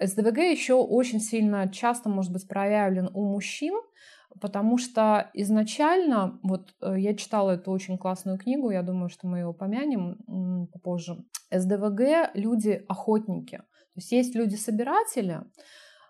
[0.00, 3.74] СДВГ еще очень сильно часто может быть проявлен у мужчин,
[4.40, 9.38] потому что изначально, вот э, я читала эту очень классную книгу, я думаю, что мы
[9.38, 11.24] ее упомянем попозже.
[11.50, 13.56] СДВГ— люди-охотники.
[13.56, 15.40] То есть есть люди-собиратели,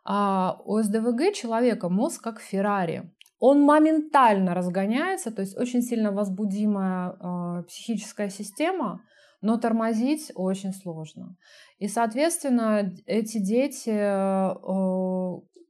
[0.05, 3.11] а у СДВГ человека мозг как Феррари.
[3.39, 9.03] Он моментально разгоняется, то есть очень сильно возбудимая э, психическая система,
[9.41, 11.37] но тормозить очень сложно.
[11.79, 14.55] И, соответственно, эти дети, э,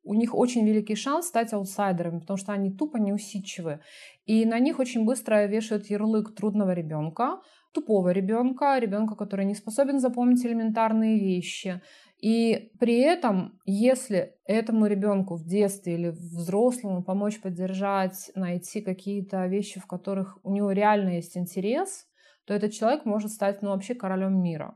[0.04, 3.80] у них очень великий шанс стать аутсайдерами, потому что они тупо неусидчивы.
[4.24, 7.40] И на них очень быстро вешают ярлык трудного ребенка,
[7.78, 11.80] тупого ребенка, ребенка, который не способен запомнить элементарные вещи.
[12.20, 19.78] И при этом, если этому ребенку в детстве или взрослому помочь поддержать, найти какие-то вещи,
[19.78, 22.06] в которых у него реально есть интерес,
[22.44, 24.74] то этот человек может стать ну, вообще королем мира.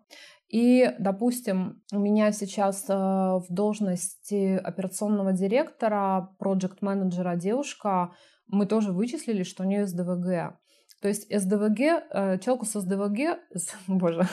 [0.49, 8.13] И, допустим, у меня сейчас э, в должности операционного директора, проект-менеджера девушка,
[8.47, 10.62] мы тоже вычислили, что у нее СДВГ.
[11.03, 13.41] То есть СДВГ, э, человеку с СДВГ,
[13.89, 14.29] боже,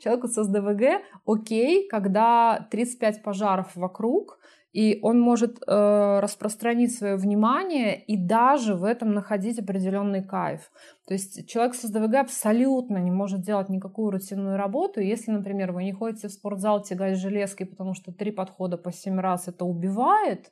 [0.00, 4.38] человеку с СДВГ окей, когда 35 пожаров вокруг,
[4.72, 10.72] и он может э, распространить свое внимание и даже в этом находить определенный кайф.
[11.06, 15.00] То есть человек с СДВГ абсолютно не может делать никакую рутинную работу.
[15.00, 19.20] Если, например, вы не ходите в спортзал тягать железки, потому что три подхода по семь
[19.20, 20.50] раз это убивает,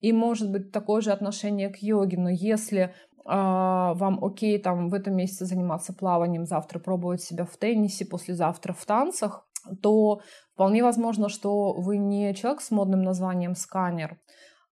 [0.00, 2.94] и может быть такое же отношение к йоге, но если
[3.24, 8.84] вам окей там в этом месяце заниматься плаванием, завтра пробовать себя в теннисе, послезавтра в
[8.86, 9.46] танцах,
[9.82, 10.20] то
[10.54, 14.18] вполне возможно, что вы не человек с модным названием сканер,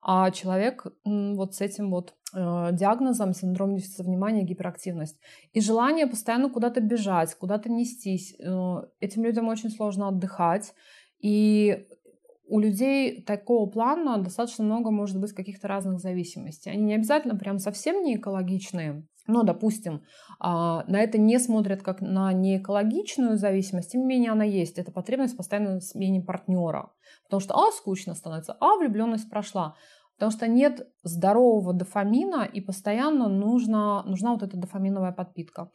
[0.00, 5.18] а человек вот с этим вот э, диагнозом синдром дефицита внимания, гиперактивность.
[5.52, 8.34] И желание постоянно куда-то бежать, куда-то нестись.
[8.38, 10.72] Э, этим людям очень сложно отдыхать.
[11.20, 11.88] И
[12.48, 16.70] у людей такого плана достаточно много может быть каких-то разных зависимостей.
[16.70, 20.02] Они не обязательно прям совсем не экологичные, но, допустим,
[20.40, 24.78] а, на это не смотрят как на неэкологичную зависимость, тем не менее она есть.
[24.78, 26.90] Это потребность постоянно смене партнера.
[27.24, 29.76] Потому что, а, скучно становится, а, влюбленность прошла.
[30.16, 35.70] Потому что нет здорового дофамина, и постоянно нужна, нужна вот эта дофаминовая подпитка.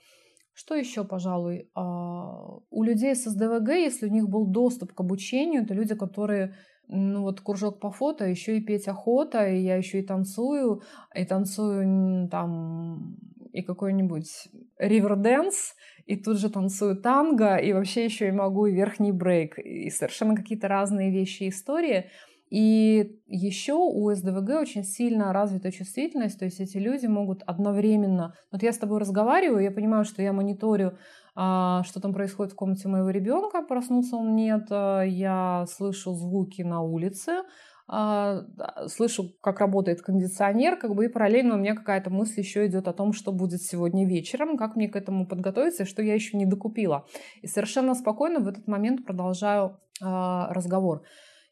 [0.53, 1.69] Что еще, пожалуй?
[1.73, 6.55] А, у людей с СДВГ, если у них был доступ к обучению, это люди, которые
[6.87, 10.83] ну вот кружок по фото, еще и петь охота, и я еще и танцую,
[11.15, 13.17] и танцую там
[13.51, 15.75] и какой-нибудь риверденс,
[16.05, 20.35] и тут же танцую танго, и вообще еще и могу и верхний брейк, и совершенно
[20.35, 22.09] какие-то разные вещи и истории.
[22.53, 28.35] И еще у СДВГ очень сильно развита чувствительность, то есть эти люди могут одновременно...
[28.51, 30.95] Вот я с тобой разговариваю, я понимаю, что я мониторю,
[31.33, 36.61] а, что там происходит в комнате моего ребенка, проснулся он нет, а, я слышу звуки
[36.61, 37.41] на улице,
[37.87, 38.43] а,
[38.85, 42.93] слышу, как работает кондиционер, как бы и параллельно у меня какая-то мысль еще идет о
[42.93, 47.07] том, что будет сегодня вечером, как мне к этому подготовиться, что я еще не докупила.
[47.41, 51.01] И совершенно спокойно в этот момент продолжаю а, разговор.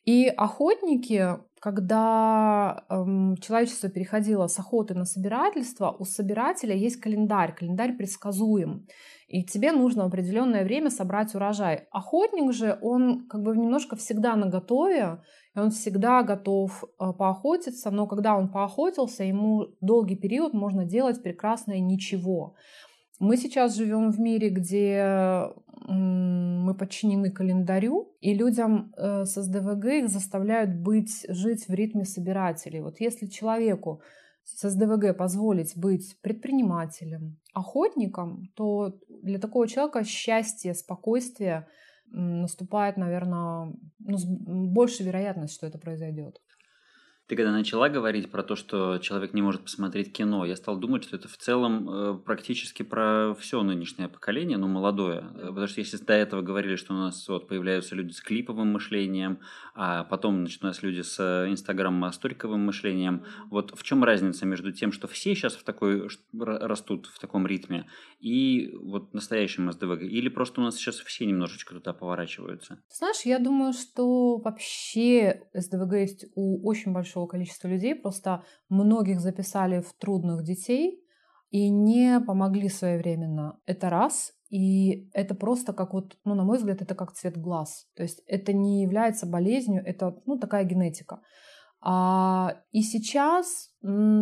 [0.04, 7.96] И охотники, когда эм, человечество переходило с охоты на собирательство, у собирателя есть календарь, календарь
[7.96, 8.88] предсказуем
[9.32, 11.88] и тебе нужно определенное время собрать урожай.
[11.92, 15.22] Охотник же, он как бы немножко всегда на готове,
[15.56, 21.24] и он всегда готов э, поохотиться, но когда он поохотился, ему долгий период можно делать
[21.24, 22.56] прекрасное ничего.
[23.22, 25.54] Мы сейчас живем в мире, где
[25.88, 32.82] мы подчинены календарю, и людям э, с СДВГ их заставляют быть, жить в ритме собирателей.
[32.82, 34.02] Вот если человеку
[34.44, 41.68] с СДВГ позволить быть предпринимателем, охотником, то для такого человека счастье, спокойствие
[42.08, 44.18] наступает, наверное, ну,
[44.68, 46.42] больше вероятность, что это произойдет.
[47.32, 51.06] Ты когда начала говорить про то, что человек не может посмотреть кино, я стал думать,
[51.06, 55.24] что это в целом э, практически про все нынешнее поколение, ну, молодое.
[55.36, 58.74] Э, потому что если до этого говорили, что у нас вот появляются люди с клиповым
[58.74, 59.40] мышлением,
[59.76, 64.92] а потом, значит, у нас люди с инстаграм-сториковым мышлением, вот в чем разница между тем,
[64.92, 67.88] что все сейчас в такой, растут в таком ритме,
[68.20, 70.02] и вот настоящим СДВГ?
[70.02, 72.80] Или просто у нас сейчас все немножечко туда поворачиваются?
[72.90, 79.20] Знаешь, я думаю, что вообще СДВГ есть у очень большого большого количества людей, просто многих
[79.20, 81.00] записали в трудных детей
[81.52, 83.60] и не помогли своевременно.
[83.66, 84.34] Это раз.
[84.52, 87.88] И это просто как вот, ну, на мой взгляд, это как цвет глаз.
[87.96, 91.20] То есть это не является болезнью, это, ну, такая генетика.
[91.82, 93.70] А, и сейчас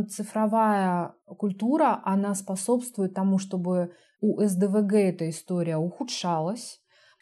[0.10, 3.91] цифровая культура, она способствует тому, чтобы
[4.22, 6.80] у СДВГ эта история ухудшалась.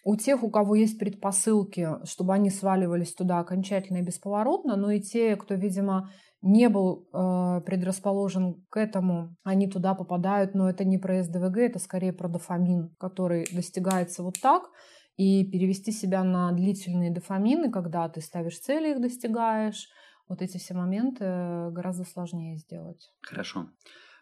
[0.10, 5.01] У тех, у кого есть предпосылки, чтобы они сваливались туда окончательно и бесповоротно, но и
[5.01, 6.10] те, кто, видимо,
[6.41, 11.80] не был э, предрасположен к этому, они туда попадают, но это не про СДВГ, это
[11.80, 14.70] скорее про дофамин, который достигается вот так.
[15.18, 19.89] И перевести себя на длительные дофамины, когда ты ставишь цели, их достигаешь,
[20.30, 23.12] вот эти все моменты э, гораздо сложнее сделать.
[23.24, 23.68] Хорошо.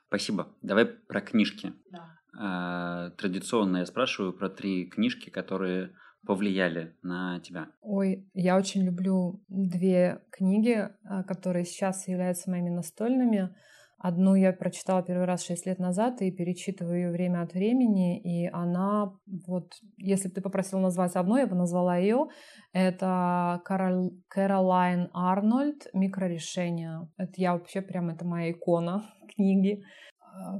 [0.07, 0.47] Спасибо.
[0.63, 1.73] Давай про книжки.
[1.91, 2.09] Да.
[2.37, 5.91] А, традиционно я спрашиваю про три книжки, которые
[6.25, 7.67] повлияли на тебя?
[7.81, 13.55] Ой, я очень люблю две книги, а, которые сейчас являются моими настольными.
[13.97, 18.19] Одну я прочитала первый раз шесть лет назад и перечитываю ее время от времени.
[18.19, 19.13] И она,
[19.47, 22.27] вот, если бы ты попросил назвать одну, я бы назвала ее.
[22.73, 24.11] Это Карол...
[24.27, 27.09] Кэролайн Арнольд «Микрорешения».
[27.17, 29.05] Это я вообще прям, это моя икона
[29.35, 29.81] книги.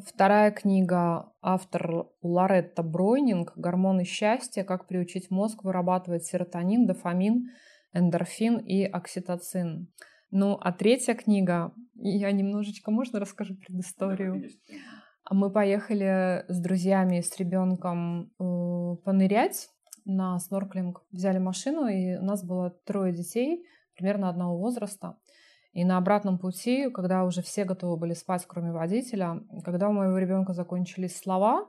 [0.05, 4.63] Вторая книга автор Лоретта Бройнинг «Гормоны счастья.
[4.63, 7.49] Как приучить мозг вырабатывать серотонин, дофамин,
[7.93, 9.89] эндорфин и окситоцин».
[10.31, 14.49] Ну, а третья книга, я немножечко, можно расскажу предысторию?
[14.69, 14.75] Да,
[15.35, 19.69] Мы поехали с друзьями, с ребенком э, понырять
[20.03, 21.03] на снорклинг.
[21.11, 23.65] Взяли машину, и у нас было трое детей
[23.95, 25.17] примерно одного возраста.
[25.75, 30.17] И на обратном пути, когда уже все готовы были спать, кроме водителя, когда у моего
[30.17, 31.67] ребенка закончились слова,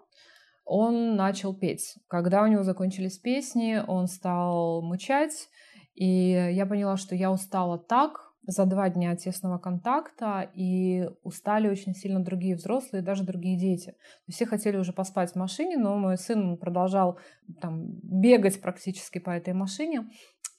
[0.65, 1.97] он начал петь.
[2.07, 5.49] Когда у него закончились песни, он стал мычать,
[5.97, 6.07] и
[6.53, 12.23] я поняла, что я устала так за два дня тесного контакта, и устали очень сильно
[12.23, 13.95] другие взрослые, даже другие дети.
[14.29, 17.19] Все хотели уже поспать в машине, но мой сын продолжал
[17.61, 20.09] там, бегать практически по этой машине.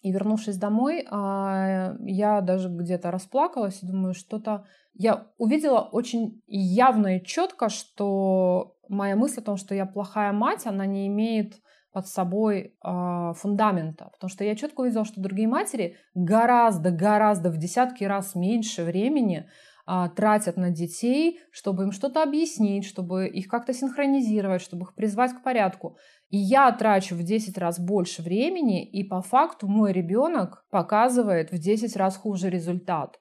[0.01, 4.65] И вернувшись домой, а, я даже где-то расплакалась и думаю, что-то...
[4.93, 10.65] Я увидела очень явно и четко, что моя мысль о том, что я плохая мать,
[10.65, 14.09] она не имеет под собой э, фундамента.
[14.13, 19.49] Потому что я четко увидела, что другие матери гораздо, гораздо в десятки раз меньше времени
[19.87, 25.33] э, тратят на детей, чтобы им что-то объяснить, чтобы их как-то синхронизировать, чтобы их призвать
[25.33, 25.97] к порядку.
[26.29, 31.57] И я трачу в 10 раз больше времени, и по факту мой ребенок показывает в
[31.57, 33.19] 10 раз хуже результат.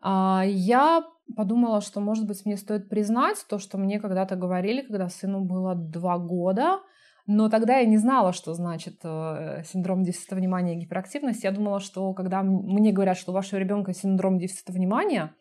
[0.00, 1.04] А, я
[1.36, 5.74] подумала, что, может быть, мне стоит признать то, что мне когда-то говорили, когда сыну было
[5.74, 6.80] 2 года,
[7.26, 11.42] но тогда я не знала, что значит э, синдром дефицита внимания и гиперактивность.
[11.42, 15.34] Я думала, что когда мне говорят, что у вашего ребенка синдром дефицита внимания,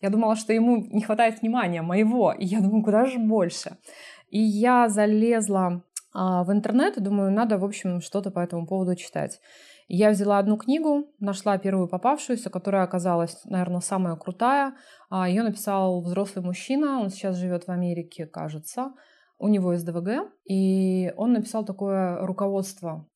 [0.00, 2.32] я думала, что ему не хватает внимания моего.
[2.32, 3.76] И я думаю, куда же больше?
[4.30, 5.82] И я залезла
[6.12, 9.40] а, в интернет и думаю, надо, в общем, что-то по этому поводу читать.
[9.88, 14.74] Я взяла одну книгу, нашла первую попавшуюся, которая оказалась, наверное, самая крутая.
[15.10, 18.92] А, Ее написал взрослый мужчина, он сейчас живет в Америке, кажется.
[19.38, 23.08] У него СДВГ, и он написал такое руководство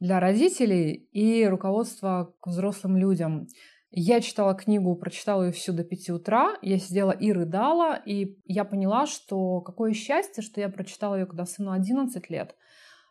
[0.00, 3.46] для родителей и руководство к взрослым людям.
[3.92, 6.56] Я читала книгу, прочитала ее всю до 5 утра.
[6.62, 11.44] Я сидела и рыдала, и я поняла, что какое счастье, что я прочитала ее, когда
[11.44, 12.54] сыну 11 лет.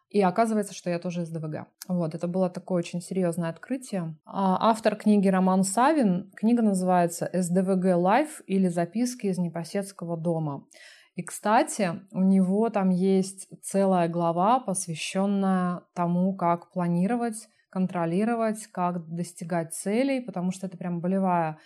[0.10, 1.68] И оказывается, что я тоже с СДВГ.
[1.88, 4.18] Вот, это было такое очень серьезное открытие.
[4.26, 6.32] А автор книги Роман Савин.
[6.36, 10.66] Книга называется «СДВГ Life» или «Записки из непоседского дома».
[11.16, 19.74] И, кстати, у него там есть целая глава, посвященная тому, как планировать контролировать, как достигать
[19.74, 21.58] целей, потому что это прям болевая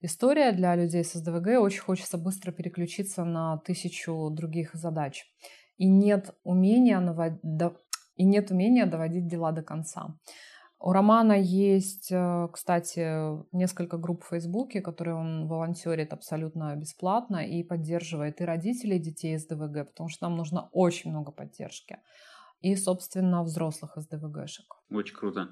[0.00, 1.60] история для людей с СДВГ.
[1.60, 5.24] Очень хочется быстро переключиться на тысячу других задач.
[5.78, 7.40] И нет умения, навод...
[8.16, 10.14] и нет умения доводить дела до конца.
[10.84, 13.06] У Романа есть, э, кстати,
[13.54, 19.46] несколько групп в Фейсбуке, которые он волонтерит абсолютно бесплатно и поддерживает и родителей детей с
[19.46, 21.98] ДВГ, потому что нам нужно очень много поддержки
[22.62, 24.66] и, собственно, взрослых СДВГшек.
[24.90, 25.48] Очень круто.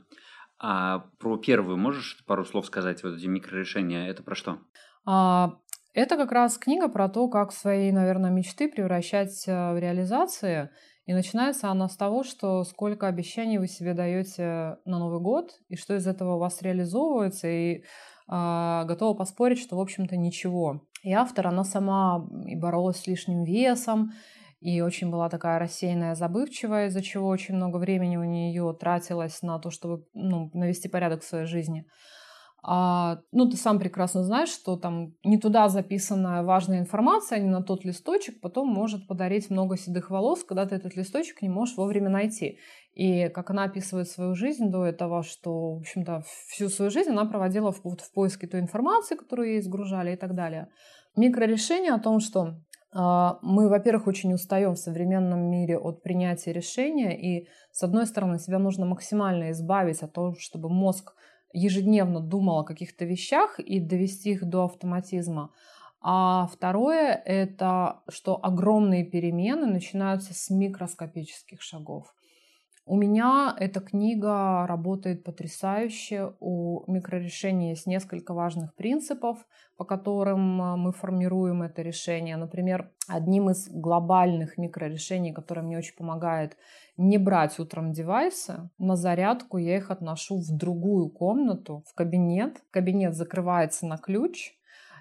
[0.58, 3.02] А про первую можешь пару слов сказать?
[3.02, 4.58] Вот эти микрорешения, это про что?
[5.06, 5.58] А,
[5.94, 10.70] это как раз книга про то, как свои, наверное, мечты превращать э, в реализации.
[11.06, 15.76] И начинается она с того, что сколько обещаний вы себе даете на Новый год, и
[15.76, 17.82] что из этого у вас реализовывается, и э,
[18.84, 20.82] готова поспорить, что, в общем-то, ничего.
[21.02, 24.12] И автор, она сама и боролась с лишним весом,
[24.60, 29.58] и очень была такая рассеянная, забывчивая, из-за чего очень много времени у нее тратилось на
[29.58, 31.86] то, чтобы ну, навести порядок в своей жизни.
[32.62, 37.62] А, ну, ты сам прекрасно знаешь, что там не туда записанная важная информация, не на
[37.62, 42.10] тот листочек, потом может подарить много седых волос, когда ты этот листочек не можешь вовремя
[42.10, 42.58] найти.
[42.92, 47.24] И как она описывает свою жизнь до этого, что, в общем-то, всю свою жизнь она
[47.24, 50.68] проводила в, в поиске той информации, которую ей сгружали и так далее.
[51.16, 52.56] Микрорешение о том, что
[52.92, 58.58] мы, во-первых, очень устаем в современном мире от принятия решения, и, с одной стороны, себя
[58.58, 61.14] нужно максимально избавить от того, чтобы мозг
[61.52, 65.50] ежедневно думал о каких-то вещах и довести их до автоматизма.
[66.02, 72.14] А второе– это что огромные перемены начинаются с микроскопических шагов.
[72.86, 76.32] У меня эта книга работает потрясающе.
[76.40, 82.36] У микрорешения есть несколько важных принципов, по которым а, мы формируем это решение.
[82.36, 86.56] Например, одним из глобальных микрорешений, которое мне очень помогает
[86.96, 92.62] не брать утром девайсы, на зарядку я их отношу в другую комнату, в кабинет.
[92.70, 94.52] Кабинет закрывается на ключ,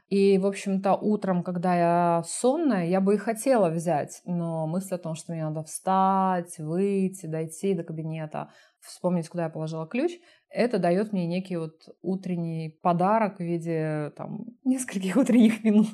[0.09, 4.97] и, в общем-то, утром, когда я сонная, я бы и хотела взять, но мысль о
[4.97, 8.49] том, что мне надо встать, выйти, дойти до кабинета,
[8.79, 10.13] вспомнить, куда я положила ключ,
[10.49, 15.87] это дает мне некий вот утренний подарок в виде там нескольких утренних минут.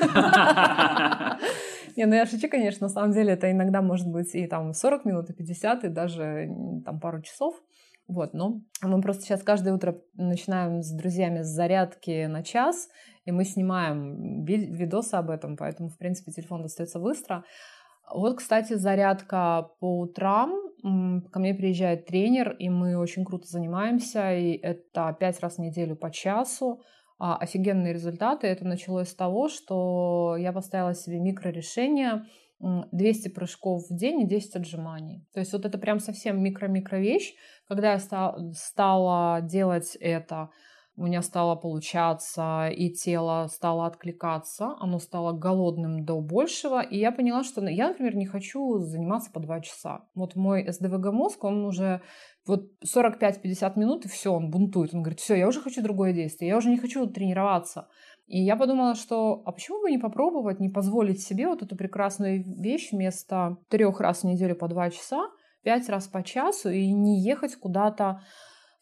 [1.94, 5.04] Не, ну я шучу, конечно, на самом деле это иногда может быть и там 40
[5.04, 6.48] минут, и 50, и даже
[6.84, 7.54] там пару часов.
[8.12, 12.88] Вот, но мы просто сейчас каждое утро начинаем с друзьями с зарядки на час,
[13.24, 17.44] и мы снимаем видосы об этом, поэтому, в принципе, телефон достается быстро.
[18.12, 20.52] Вот, кстати, зарядка по утрам.
[20.82, 25.96] Ко мне приезжает тренер, и мы очень круто занимаемся, и это пять раз в неделю
[25.96, 26.82] по часу.
[27.18, 28.48] А, офигенные результаты.
[28.48, 32.26] Это началось с того, что я поставила себе микрорешение
[32.62, 35.24] 200 прыжков в день и 10 отжиманий.
[35.32, 37.34] То есть вот это прям совсем микро-микро вещь.
[37.72, 37.98] Когда я
[38.52, 40.50] стала делать это,
[40.94, 47.12] у меня стало получаться, и тело стало откликаться, оно стало голодным до большего, и я
[47.12, 50.04] поняла, что я, например, не хочу заниматься по два часа.
[50.14, 52.02] Вот мой СДВГ мозг, он уже
[52.46, 54.92] вот 45-50 минут, и все, он бунтует.
[54.92, 57.88] Он говорит, все, я уже хочу другое действие, я уже не хочу тренироваться.
[58.26, 62.44] И я подумала, что а почему бы не попробовать, не позволить себе вот эту прекрасную
[62.44, 65.30] вещь вместо трех раз в неделю по два часа,
[65.62, 68.20] пять раз по часу и не ехать куда-то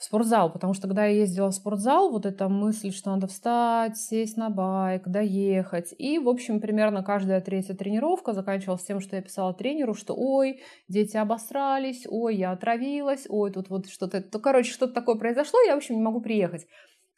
[0.00, 3.98] в спортзал, потому что когда я ездила в спортзал, вот эта мысль, что надо встать,
[3.98, 5.94] сесть на байк, доехать.
[5.98, 10.62] И, в общем, примерно каждая третья тренировка заканчивалась тем, что я писала тренеру, что ой,
[10.88, 15.74] дети обосрались, ой, я отравилась, ой, тут вот что-то, ну, короче, что-то такое произошло, я,
[15.74, 16.66] в общем, не могу приехать.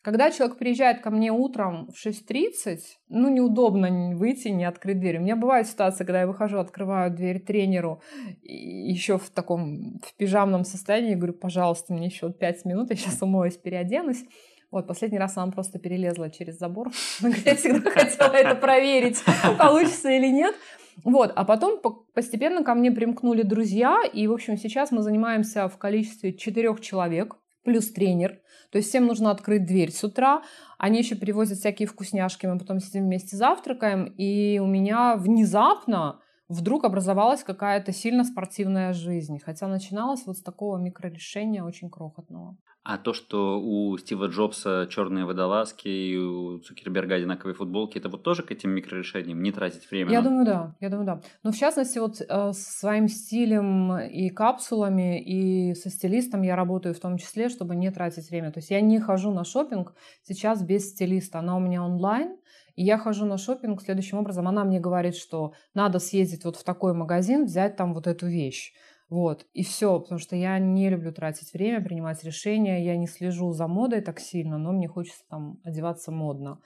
[0.02, 5.18] Когда человек приезжает ко мне утром в 6.30, ну, неудобно выйти, не открыть дверь.
[5.18, 8.02] У меня бывает ситуация, когда я выхожу, открываю дверь тренеру,
[8.42, 13.56] еще в таком, в пижамном состоянии, говорю, пожалуйста, мне еще 5 минут, я сейчас умоюсь,
[13.56, 14.24] переоденусь.
[14.72, 16.90] Вот, последний раз она просто перелезла через забор.
[17.44, 19.22] Я всегда хотела это проверить,
[19.58, 20.56] получится или нет.
[21.04, 21.80] Вот, а потом
[22.14, 27.36] постепенно ко мне примкнули друзья, и, в общем, сейчас мы занимаемся в количестве четырех человек
[27.64, 28.40] плюс тренер.
[28.70, 30.42] То есть всем нужно открыть дверь с утра.
[30.78, 34.06] Они еще привозят всякие вкусняшки, мы потом сидим вместе завтракаем.
[34.16, 36.20] И у меня внезапно
[36.52, 39.38] вдруг образовалась какая-то сильно спортивная жизнь.
[39.44, 42.56] Хотя начиналась вот с такого микрорешения очень крохотного.
[42.84, 48.24] А то, что у Стива Джобса черные водолазки и у Цукерберга одинаковые футболки, это вот
[48.24, 50.10] тоже к этим микрорешениям не тратить время?
[50.10, 50.74] Я думаю, да.
[50.80, 51.20] Я думаю, да.
[51.44, 56.98] Но в частности, вот э, своим стилем и капсулами, и со стилистом я работаю в
[56.98, 58.50] том числе, чтобы не тратить время.
[58.50, 59.94] То есть я не хожу на шопинг
[60.24, 61.38] сейчас без стилиста.
[61.38, 62.36] Она у меня онлайн,
[62.76, 64.48] и я хожу на шопинг следующим образом.
[64.48, 68.72] Она мне говорит, что надо съездить вот в такой магазин, взять там вот эту вещь.
[69.08, 73.52] Вот, и все, потому что я не люблю тратить время, принимать решения, я не слежу
[73.52, 76.60] за модой так сильно, но мне хочется там одеваться модно.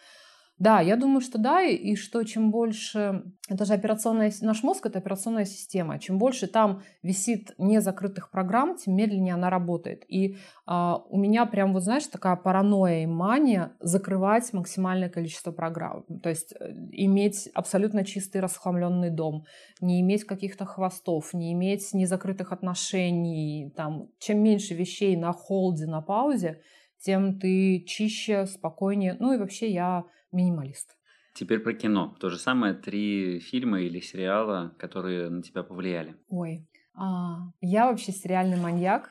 [0.59, 3.25] Да, я думаю, что да, и, что чем больше...
[3.49, 4.33] Это же операционная...
[4.41, 5.99] Наш мозг— это операционная система.
[5.99, 10.05] Чем больше там висит незакрытых программ, тем медленнее она работает.
[10.09, 16.05] И а, у меня прям, вот знаешь, такая паранойя и мания закрывать максимальное количество программ.
[16.23, 19.45] То есть э, иметь абсолютно чистый расхламленный дом,
[19.83, 23.73] не иметь каких-то хвостов, не иметь незакрытых отношений.
[23.77, 26.63] Там, чем меньше вещей на холде, на паузе,
[26.99, 29.17] тем ты чище, спокойнее.
[29.21, 30.05] Ну и вообще я
[30.37, 30.97] минималист.
[31.35, 32.15] Теперь про кино.
[32.21, 36.15] То же самое, три фильма или сериала, которые на тебя повлияли.
[36.29, 39.11] Ой, а, я вообще сериальный маньяк,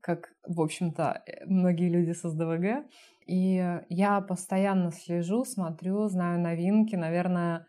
[0.00, 2.86] как, в общем-то, многие люди с СДВГ.
[3.26, 6.94] И я постоянно слежу, смотрю, знаю новинки.
[6.94, 7.66] Наверное,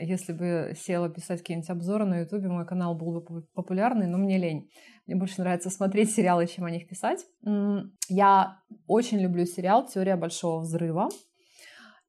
[0.00, 4.38] Если бы села писать какие-нибудь обзоры на Ютубе, мой канал был бы популярный, но мне
[4.38, 4.68] лень.
[5.06, 7.24] Мне больше нравится смотреть сериалы, чем о них писать.
[8.08, 11.08] Я очень люблю сериал «Теория большого взрыва».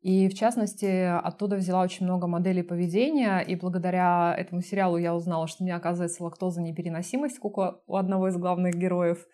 [0.05, 0.85] И, в частности,
[1.25, 5.77] оттуда взяла очень много моделей поведения, и благодаря этому сериалу я узнала, что у меня,
[5.77, 9.25] оказывается, лактоза-непереносимость, как у одного из главных героев.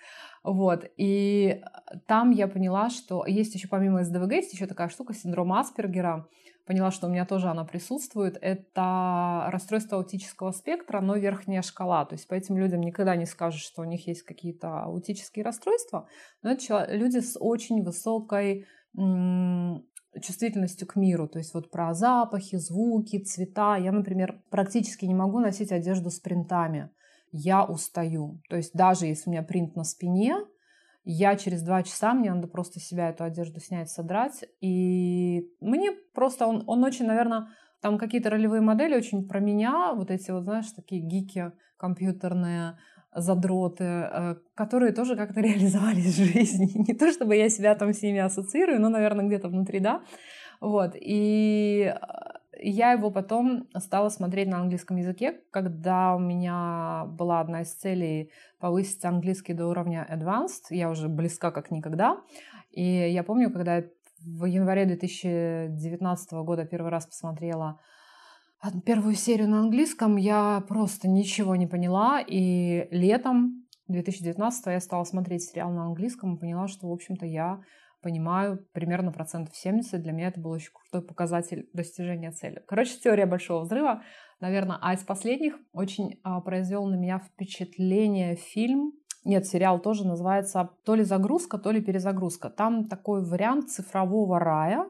[0.45, 0.86] Вот.
[0.95, 1.61] И
[2.07, 6.30] там я поняла, что есть еще помимо СДВГ, есть еще такая штука, синдром Аспергера.
[6.65, 8.38] Поняла, что у меня тоже она присутствует.
[8.39, 12.05] Это расстройство аутического спектра, но верхняя шкала.
[12.05, 16.07] То есть по этим людям никогда не скажешь, что у них есть какие-то аутические расстройства.
[16.43, 18.67] Но это люди с очень высокой
[20.20, 23.78] чувствительностью к миру, то есть вот про запахи, звуки, цвета.
[23.78, 26.89] Я, например, практически не могу носить одежду с принтами.
[27.32, 28.41] Я устаю.
[28.49, 30.36] То есть даже если у меня принт на спине,
[31.03, 34.43] я через два часа, мне надо просто себя эту одежду снять, содрать.
[34.59, 37.47] И мне просто, он, он очень, наверное,
[37.82, 42.78] там какие-то ролевые модели очень про меня, вот эти вот, знаешь, такие гики компьютерные,
[43.14, 46.70] задроты, э, которые тоже как-то реализовались в жизни.
[46.88, 50.01] Не то, чтобы я себя там с ними ассоциирую, но, наверное, где-то внутри, да.
[50.59, 50.95] Вот.
[50.95, 51.97] И э,
[52.64, 58.32] я его потом стала смотреть на английском языке, когда у меня была одна из целей
[58.59, 60.68] повысить английский до уровня advanced.
[60.70, 62.18] Я уже близка как никогда.
[62.72, 63.86] И я помню, когда я
[64.24, 67.80] в январе 2019 года первый раз посмотрела
[68.86, 72.22] первую серию на английском я просто ничего не поняла.
[72.22, 77.62] И летом 2019 я стала смотреть сериал на английском и поняла, что, в общем-то, я
[78.03, 79.99] понимаю примерно процентов 70.
[80.01, 82.64] Для меня это был очень крутой показатель достижения цели.
[82.68, 84.03] Короче, теория большого взрыва,
[84.39, 88.93] наверное, а из последних очень а, произвел на меня впечатление фильм.
[89.24, 92.49] Нет, сериал тоже называется то ли загрузка, то ли перезагрузка.
[92.49, 94.88] Там такой вариант цифрового рая,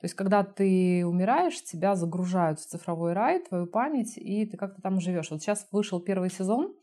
[0.00, 4.82] то есть, когда ты умираешь, тебя загружают в цифровой рай, твою память, и ты как-то
[4.82, 5.30] там живешь.
[5.30, 6.74] Вот сейчас вышел первый сезон,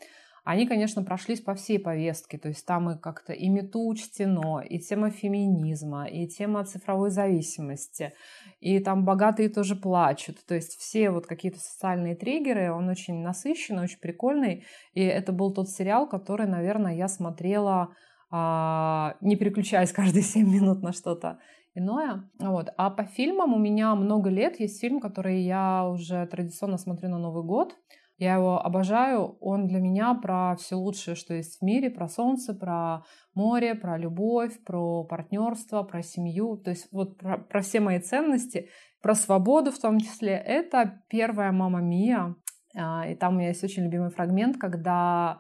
[0.44, 4.78] они, конечно, прошлись по всей повестке, то есть там и как-то и мету учтено, и
[4.78, 8.14] тема феминизма, и тема цифровой зависимости,
[8.60, 13.84] и там богатые тоже плачут, то есть все вот какие-то социальные триггеры, он очень насыщенный,
[13.84, 17.96] очень прикольный, и это был тот сериал, который, наверное, я смотрела,
[18.30, 21.40] а, не переключаясь каждые 7 минут на что-то
[21.76, 22.30] иное.
[22.40, 22.70] Вот.
[22.78, 27.20] А по фильмам у меня много лет есть фильм, который я уже традиционно смотрю на
[27.20, 27.76] Новый год.
[28.18, 29.38] Я его обожаю.
[29.42, 33.04] Он для меня про все лучшее, что есть в мире, про солнце, про
[33.34, 36.58] море, про любовь, про партнерство, про семью.
[36.58, 38.70] То есть вот про, про все мои ценности,
[39.02, 40.34] про свободу в том числе.
[40.34, 42.36] Это первая «Мама Мия».
[42.76, 45.40] А, и там у меня есть очень любимый фрагмент, когда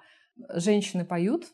[0.56, 1.46] женщины поют,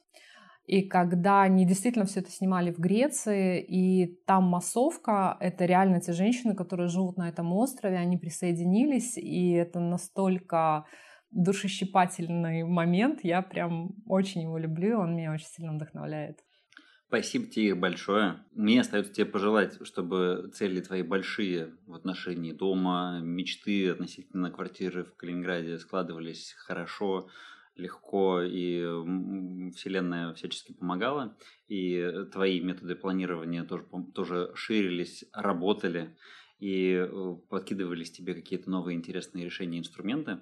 [0.70, 6.14] и когда они действительно все это снимали в Греции, и там массовка, это реально те
[6.14, 10.86] женщины, которые живут на этом острове, они присоединились, и это настолько
[11.32, 13.22] душещипательный момент.
[13.24, 16.38] Я прям очень его люблю, он меня очень сильно вдохновляет.
[17.08, 18.36] Спасибо тебе большое.
[18.54, 25.16] Мне остается тебе пожелать, чтобы цели твои большие в отношении дома, мечты относительно квартиры в
[25.16, 27.28] Калининграде складывались хорошо,
[27.80, 36.16] легко, и Вселенная всячески помогала, и твои методы планирования тоже, тоже ширились, работали,
[36.60, 40.40] и э, подкидывались тебе какие-то новые интересные решения, инструменты.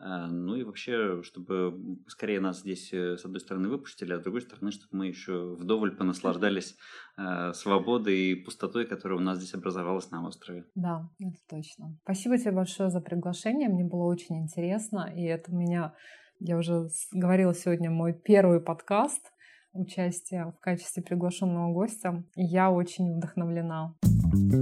[0.00, 4.22] А, ну и вообще, чтобы скорее нас здесь э, с одной стороны выпустили, а с
[4.22, 6.76] другой стороны, чтобы мы еще вдоволь понаслаждались
[7.16, 10.66] э, свободой и пустотой, которая у нас здесь образовалась на острове.
[10.76, 11.98] Да, это точно.
[12.04, 15.94] Спасибо тебе большое за приглашение, мне было очень интересно, и это меня
[16.40, 19.32] я уже говорила сегодня мой первый подкаст,
[19.72, 22.24] участие в качестве приглашенного гостя.
[22.36, 23.94] И я очень вдохновлена.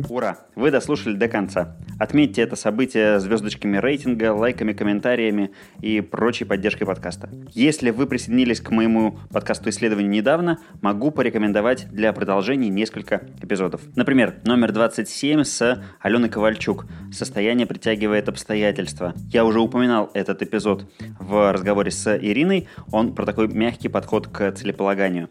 [0.08, 0.38] Ура!
[0.54, 1.76] Вы дослушали до конца.
[1.98, 5.50] Отметьте это событие звездочками рейтинга, лайками, комментариями
[5.80, 7.30] и прочей поддержкой подкаста.
[7.52, 13.80] Если вы присоединились к моему подкасту исследованию недавно, могу порекомендовать для продолжения несколько эпизодов.
[13.96, 19.14] Например, номер 27 с Аленой Ковальчук «Состояние притягивает обстоятельства».
[19.32, 20.86] Я уже упоминал этот эпизод
[21.18, 22.68] в разговоре с Ириной.
[22.92, 25.28] Он про такой мягкий подход к целеполаганию.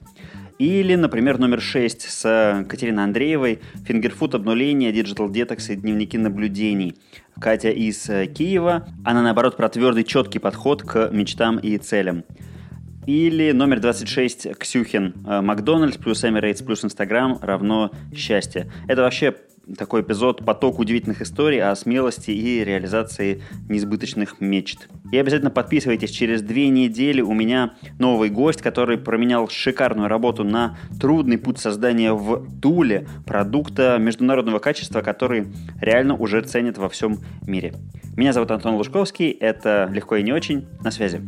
[0.58, 6.96] Или, например, номер 6 с Катериной Андреевой «Finger food обнуление, digital detox и дневники наблюдений».
[7.42, 8.88] Катя из э, Киева.
[9.04, 12.24] Она, наоборот, про твердый, четкий подход к мечтам и целям.
[13.06, 15.14] Или номер 26 Ксюхин.
[15.28, 18.72] Э, Макдональдс плюс Emirates плюс Инстаграм равно счастье.
[18.88, 19.36] Это вообще
[19.78, 24.88] такой эпизод «Поток удивительных историй» о смелости и реализации несбыточных мечт.
[25.12, 30.78] И обязательно подписывайтесь, через две недели у меня новый гость, который променял шикарную работу на
[31.00, 35.48] трудный путь создания в Туле продукта международного качества, который
[35.82, 37.74] реально уже ценят во всем мире.
[38.16, 40.66] Меня зовут Антон Лужковский, это «Легко и не очень».
[40.84, 41.22] На связи.